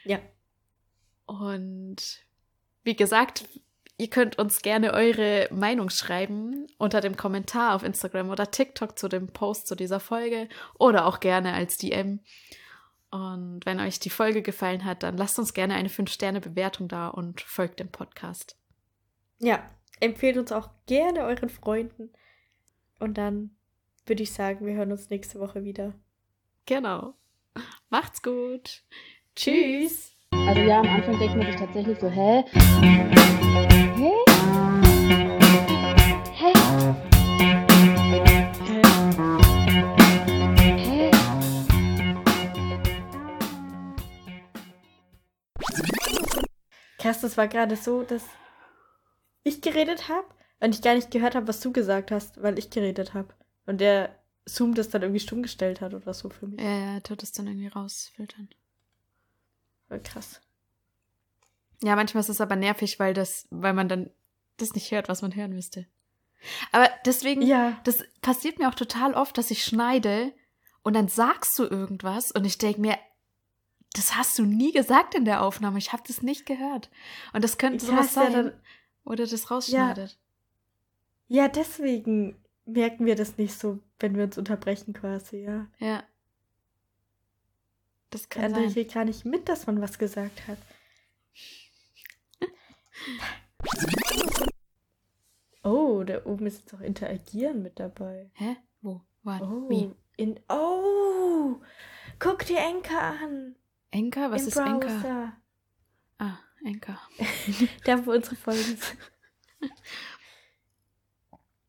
Ja. 0.03 0.19
Und 1.25 2.23
wie 2.84 2.95
gesagt, 2.95 3.45
ihr 3.97 4.10
könnt 4.10 4.38
uns 4.38 4.62
gerne 4.62 4.93
eure 4.93 5.49
Meinung 5.51 5.89
schreiben 5.89 6.67
unter 6.77 7.01
dem 7.01 7.17
Kommentar 7.17 7.75
auf 7.75 7.84
Instagram 7.84 8.29
oder 8.29 8.51
TikTok 8.51 8.97
zu 8.97 9.08
dem 9.08 9.27
Post 9.27 9.67
zu 9.67 9.75
dieser 9.75 9.99
Folge 9.99 10.47
oder 10.77 11.05
auch 11.05 11.19
gerne 11.19 11.53
als 11.53 11.77
DM. 11.77 12.19
Und 13.12 13.65
wenn 13.65 13.79
euch 13.79 13.99
die 13.99 14.10
Folge 14.10 14.41
gefallen 14.41 14.86
hat, 14.86 15.03
dann 15.03 15.17
lasst 15.17 15.39
uns 15.39 15.53
gerne 15.53 15.75
eine 15.75 15.89
5-Sterne-Bewertung 15.89 16.88
da 16.88 17.08
und 17.08 17.41
folgt 17.41 17.79
dem 17.79 17.89
Podcast. 17.89 18.58
Ja, 19.39 19.69
empfehlt 19.99 20.38
uns 20.38 20.51
auch 20.51 20.69
gerne 20.88 21.23
euren 21.23 21.49
Freunden. 21.49 22.12
Und 22.99 23.17
dann 23.17 23.55
würde 24.05 24.23
ich 24.23 24.34
sagen, 24.34 24.65
wir 24.65 24.73
hören 24.75 24.91
uns 24.91 25.10
nächste 25.10 25.39
Woche 25.39 25.63
wieder. 25.63 25.93
Genau. 26.65 27.13
Macht's 27.89 28.21
gut. 28.21 28.84
Tschüss. 29.36 30.15
Also 30.31 30.62
ja, 30.62 30.79
am 30.79 30.88
Anfang 30.88 31.17
denkt 31.19 31.36
man 31.36 31.45
sich 31.47 31.55
tatsächlich 31.55 31.99
so, 31.99 32.10
hä? 32.10 32.43
Hä? 32.51 34.12
Hä? 36.34 36.51
Hä? 36.51 36.51
Kerstin, 46.97 47.27
es 47.27 47.38
war 47.38 47.47
gerade 47.47 47.75
so, 47.75 48.03
dass 48.03 48.23
ich 49.45 49.62
geredet 49.62 50.10
habe 50.10 50.27
und 50.60 50.75
ich 50.75 50.81
gar 50.81 50.95
nicht 50.95 51.12
gehört 51.12 51.36
habe, 51.36 51.47
was 51.47 51.62
du 51.62 51.71
gesagt 51.71 52.12
hast, 52.12 52.41
weil 52.41 52.60
ich 52.60 52.69
geredet 52.69 53.13
habe. 53.13 53.34
Und 53.65 53.79
der 53.79 54.13
Zoom 54.45 54.73
das 54.75 54.89
dann 54.89 55.01
irgendwie 55.03 55.19
stumm 55.21 55.41
gestellt 55.43 55.81
hat 55.81 55.93
oder 55.93 56.13
so 56.13 56.29
für 56.29 56.47
mich. 56.47 56.60
Ja, 56.62 56.93
ja, 56.93 56.99
tut 56.99 57.23
es 57.23 57.31
dann 57.31 57.47
irgendwie 57.47 57.67
rausfiltern. 57.67 58.49
Voll 59.88 59.99
krass. 60.01 60.41
Ja, 61.84 61.95
manchmal 61.95 62.21
ist 62.21 62.29
es 62.29 62.41
aber 62.41 62.55
nervig, 62.55 62.99
weil 62.99 63.13
das, 63.13 63.47
weil 63.51 63.73
man 63.73 63.88
dann 63.88 64.10
das 64.58 64.73
nicht 64.73 64.91
hört, 64.91 65.10
was 65.10 65.21
man 65.21 65.36
hören 65.36 65.53
müsste. 65.53 65.86
Aber 66.72 66.89
deswegen, 67.05 67.41
Ja. 67.41 67.80
das 67.84 68.03
passiert 68.22 68.59
mir 68.59 68.69
auch 68.69 68.76
total 68.76 69.13
oft, 69.13 69.38
dass 69.38 69.51
ich 69.51 69.63
schneide 69.63 70.32
und 70.84 70.93
dann 70.95 71.07
sagst 71.07 71.57
du 71.59 71.63
irgendwas 71.63 72.32
und 72.32 72.45
ich 72.45 72.57
denke 72.57 72.82
mir, 72.82 72.97
das 73.93 74.15
hast 74.15 74.38
du 74.38 74.43
nie 74.45 74.72
gesagt 74.72 75.15
in 75.15 75.26
der 75.26 75.41
Aufnahme. 75.41 75.78
Ich 75.80 75.91
habe 75.93 76.03
das 76.05 76.22
nicht 76.22 76.45
gehört. 76.45 76.89
Und 77.34 77.43
das 77.43 77.57
könnte 77.57 77.86
Ja, 77.86 77.91
sowas 77.91 78.15
ja 78.15 78.24
sein. 78.24 78.34
dann- 78.34 78.61
oder 79.06 79.26
das 79.26 79.49
rausschneidet. 79.51 80.18
Ja, 81.28 81.47
deswegen 81.47 82.36
merken 82.66 83.06
wir 83.06 83.16
das 83.16 83.38
nicht 83.38 83.58
so, 83.58 83.80
wenn 83.99 84.16
wir 84.16 84.26
uns 84.26 84.38
unterbrechen 84.38 84.93
quasi, 84.93 85.38
ja. 85.43 85.68
Ja. 85.80 86.03
Das 88.10 88.28
Der 88.28 88.30
kann 88.30 88.45
andere 88.45 88.66
sein. 88.66 88.74
kriegt 88.74 88.93
gar 88.93 89.06
nicht 89.06 89.26
mit, 89.26 89.47
dass 89.49 89.66
man 89.68 89.82
was 89.82 89.97
gesagt 89.97 90.47
hat. 90.47 90.58
Oh, 95.64 96.03
da 96.03 96.24
oben 96.26 96.45
ist 96.45 96.60
jetzt 96.60 96.74
auch 96.76 96.80
Interagieren 96.82 97.64
mit 97.64 97.80
dabei. 97.80 98.30
Hä? 98.34 98.58
Wo? 98.84 99.01
Wann? 99.24 99.41
Oh, 99.41 99.68
Wie? 99.70 99.91
in, 100.16 100.39
oh, 100.47 101.56
guck 102.20 102.45
dir 102.45 102.60
Enker 102.60 103.01
an. 103.20 103.56
Enker? 103.89 104.30
Was 104.30 104.43
Im 104.43 104.47
ist 104.49 104.58
Enker? 104.58 104.80
Browser. 104.88 105.34
Ah, 106.20 106.38
Enker. 106.66 106.99
Da, 107.86 108.05
wo 108.05 108.11
unsere 108.11 108.36
Folgen 108.36 108.61
sind. 108.63 108.97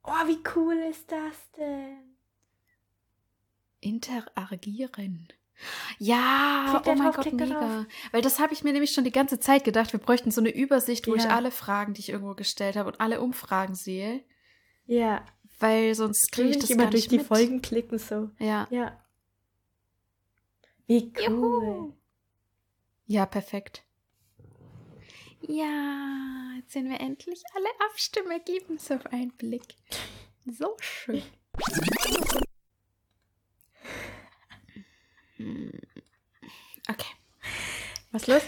Oh, 0.08 0.28
wie 0.28 0.38
cool 0.54 0.74
ist 0.88 1.10
das 1.10 1.50
denn? 1.58 1.98
Interagieren. 3.80 5.26
Ja, 5.98 6.80
Klick 6.82 6.86
oh 6.94 6.96
mein 6.96 7.12
drauf, 7.12 7.16
Gott, 7.24 7.32
mega. 7.32 7.86
Weil 8.12 8.22
das 8.22 8.38
habe 8.38 8.52
ich 8.52 8.62
mir 8.62 8.72
nämlich 8.72 8.92
schon 8.92 9.02
die 9.02 9.10
ganze 9.10 9.40
Zeit 9.40 9.64
gedacht. 9.64 9.92
Wir 9.92 9.98
bräuchten 9.98 10.30
so 10.30 10.40
eine 10.40 10.54
Übersicht, 10.54 11.08
wo 11.08 11.16
ich 11.16 11.24
Ja. 11.24 11.30
alle 11.30 11.50
Fragen, 11.50 11.92
die 11.94 12.02
ich 12.02 12.10
irgendwo 12.10 12.34
gestellt 12.34 12.76
habe 12.76 12.88
und 12.88 13.00
alle 13.00 13.20
Umfragen 13.20 13.74
sehe. 13.74 14.22
Ja. 14.86 15.24
Weil 15.58 15.92
sonst 15.96 16.30
kriege 16.30 16.50
ich 16.50 16.58
das 16.58 16.70
immer 16.70 16.84
durch 16.84 16.94
nicht 17.04 17.10
die 17.10 17.18
mit. 17.18 17.26
Folgen 17.26 17.60
klicken 17.62 17.98
so. 17.98 18.30
Ja. 18.38 18.68
Ja. 18.70 19.02
Wie 20.86 21.12
cool. 21.18 21.24
Juhu. 21.26 21.92
Ja, 23.06 23.26
perfekt. 23.26 23.82
Ja, 25.48 26.54
jetzt 26.56 26.72
sehen 26.72 26.90
wir 26.90 27.00
endlich 27.00 27.42
alle 27.54 27.68
Abstimmergebnisse 27.90 28.96
auf 28.96 29.06
einen 29.06 29.30
Blick. 29.32 29.76
So 30.44 30.76
schön. 30.80 31.22
Okay. 36.88 37.12
Was 38.12 38.26
los? 38.26 38.42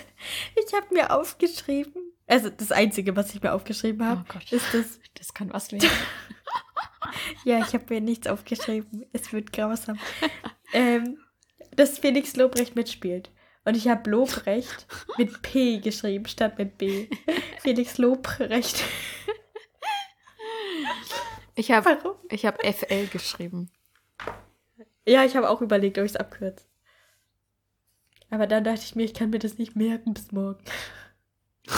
Ich 0.56 0.72
habe 0.74 0.92
mir 0.94 1.14
aufgeschrieben, 1.14 2.08
also 2.26 2.50
das 2.50 2.72
Einzige, 2.72 3.16
was 3.16 3.34
ich 3.34 3.42
mir 3.42 3.52
aufgeschrieben 3.52 4.04
habe, 4.06 4.24
Oh 4.34 4.54
ist 4.54 4.74
das. 4.74 5.00
Das 5.14 5.32
kann 5.34 5.52
was 5.52 5.72
werden. 5.72 5.88
Ja, 7.44 7.60
ich 7.60 7.72
habe 7.74 7.84
mir 7.88 8.00
nichts 8.00 8.26
aufgeschrieben. 8.26 9.06
Es 9.12 9.32
wird 9.32 9.52
grausam. 9.52 9.98
ähm, 10.72 11.18
dass 11.72 11.98
Felix 11.98 12.36
Lobrecht 12.36 12.76
mitspielt. 12.76 13.30
Und 13.68 13.74
ich 13.74 13.86
habe 13.86 14.08
Lobrecht 14.08 14.86
mit 15.18 15.42
P 15.42 15.80
geschrieben 15.80 16.24
statt 16.24 16.56
mit 16.56 16.78
B. 16.78 17.06
Felix 17.60 17.98
Lobrecht. 17.98 18.82
Ich 21.54 21.70
habe 21.70 21.90
hab 21.90 22.64
FL 22.64 23.06
geschrieben. 23.08 23.70
Ja, 25.06 25.22
ich 25.26 25.36
habe 25.36 25.50
auch 25.50 25.60
überlegt, 25.60 25.98
ob 25.98 26.06
ich 26.06 26.12
es 26.12 26.16
abkürze. 26.16 26.64
Aber 28.30 28.46
dann 28.46 28.64
dachte 28.64 28.80
ich 28.86 28.94
mir, 28.94 29.04
ich 29.04 29.12
kann 29.12 29.28
mir 29.28 29.38
das 29.38 29.58
nicht 29.58 29.76
merken 29.76 30.14
bis 30.14 30.32
morgen. 30.32 30.64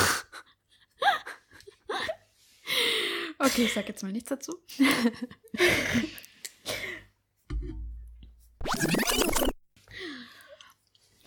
Okay, 3.43 3.65
ich 3.65 3.73
sag 3.73 3.89
jetzt 3.89 4.03
mal 4.03 4.13
nichts 4.13 4.29
dazu. 4.29 4.53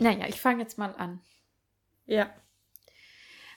naja, 0.04 0.28
ich 0.28 0.40
fange 0.40 0.62
jetzt 0.62 0.78
mal 0.78 0.94
an. 0.96 1.22
Ja. 2.06 2.34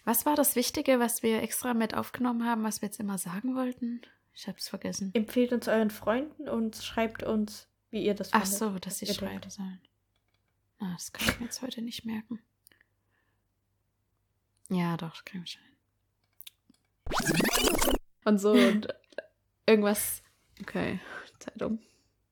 Was 0.04 0.24
war 0.24 0.36
das 0.36 0.54
Wichtige, 0.56 1.00
was 1.00 1.22
wir 1.22 1.42
extra 1.42 1.74
mit 1.74 1.94
aufgenommen 1.94 2.46
haben, 2.46 2.62
was 2.62 2.80
wir 2.80 2.86
jetzt 2.86 3.00
immer 3.00 3.18
sagen 3.18 3.56
wollten? 3.56 4.00
Ich 4.34 4.46
hab's 4.46 4.68
vergessen. 4.68 5.10
Empfehlt 5.14 5.52
uns 5.52 5.66
euren 5.66 5.90
Freunden 5.90 6.48
und 6.48 6.76
schreibt 6.76 7.22
uns, 7.22 7.66
wie 7.90 8.04
ihr 8.04 8.14
das 8.14 8.32
Ach 8.32 8.42
findet. 8.42 8.58
so, 8.58 8.78
dass 8.78 8.98
sie 8.98 9.06
schreiben 9.06 9.40
denkt. 9.40 9.52
sollen. 9.52 9.80
Ah, 10.78 10.92
das 10.92 11.12
kann 11.12 11.28
ich 11.28 11.40
mir 11.40 11.46
jetzt 11.46 11.62
heute 11.62 11.82
nicht 11.82 12.04
merken. 12.04 12.40
Ja, 14.68 14.96
doch, 14.96 15.10
das 15.10 15.24
kriegen 15.24 15.42
wir 15.44 15.48
schon 15.48 15.62
hin. 15.62 15.72
Und 18.24 18.38
so 18.38 18.52
und 18.52 18.88
irgendwas. 19.66 20.22
Okay, 20.60 21.00
Zeit 21.38 21.62
um. 21.62 21.80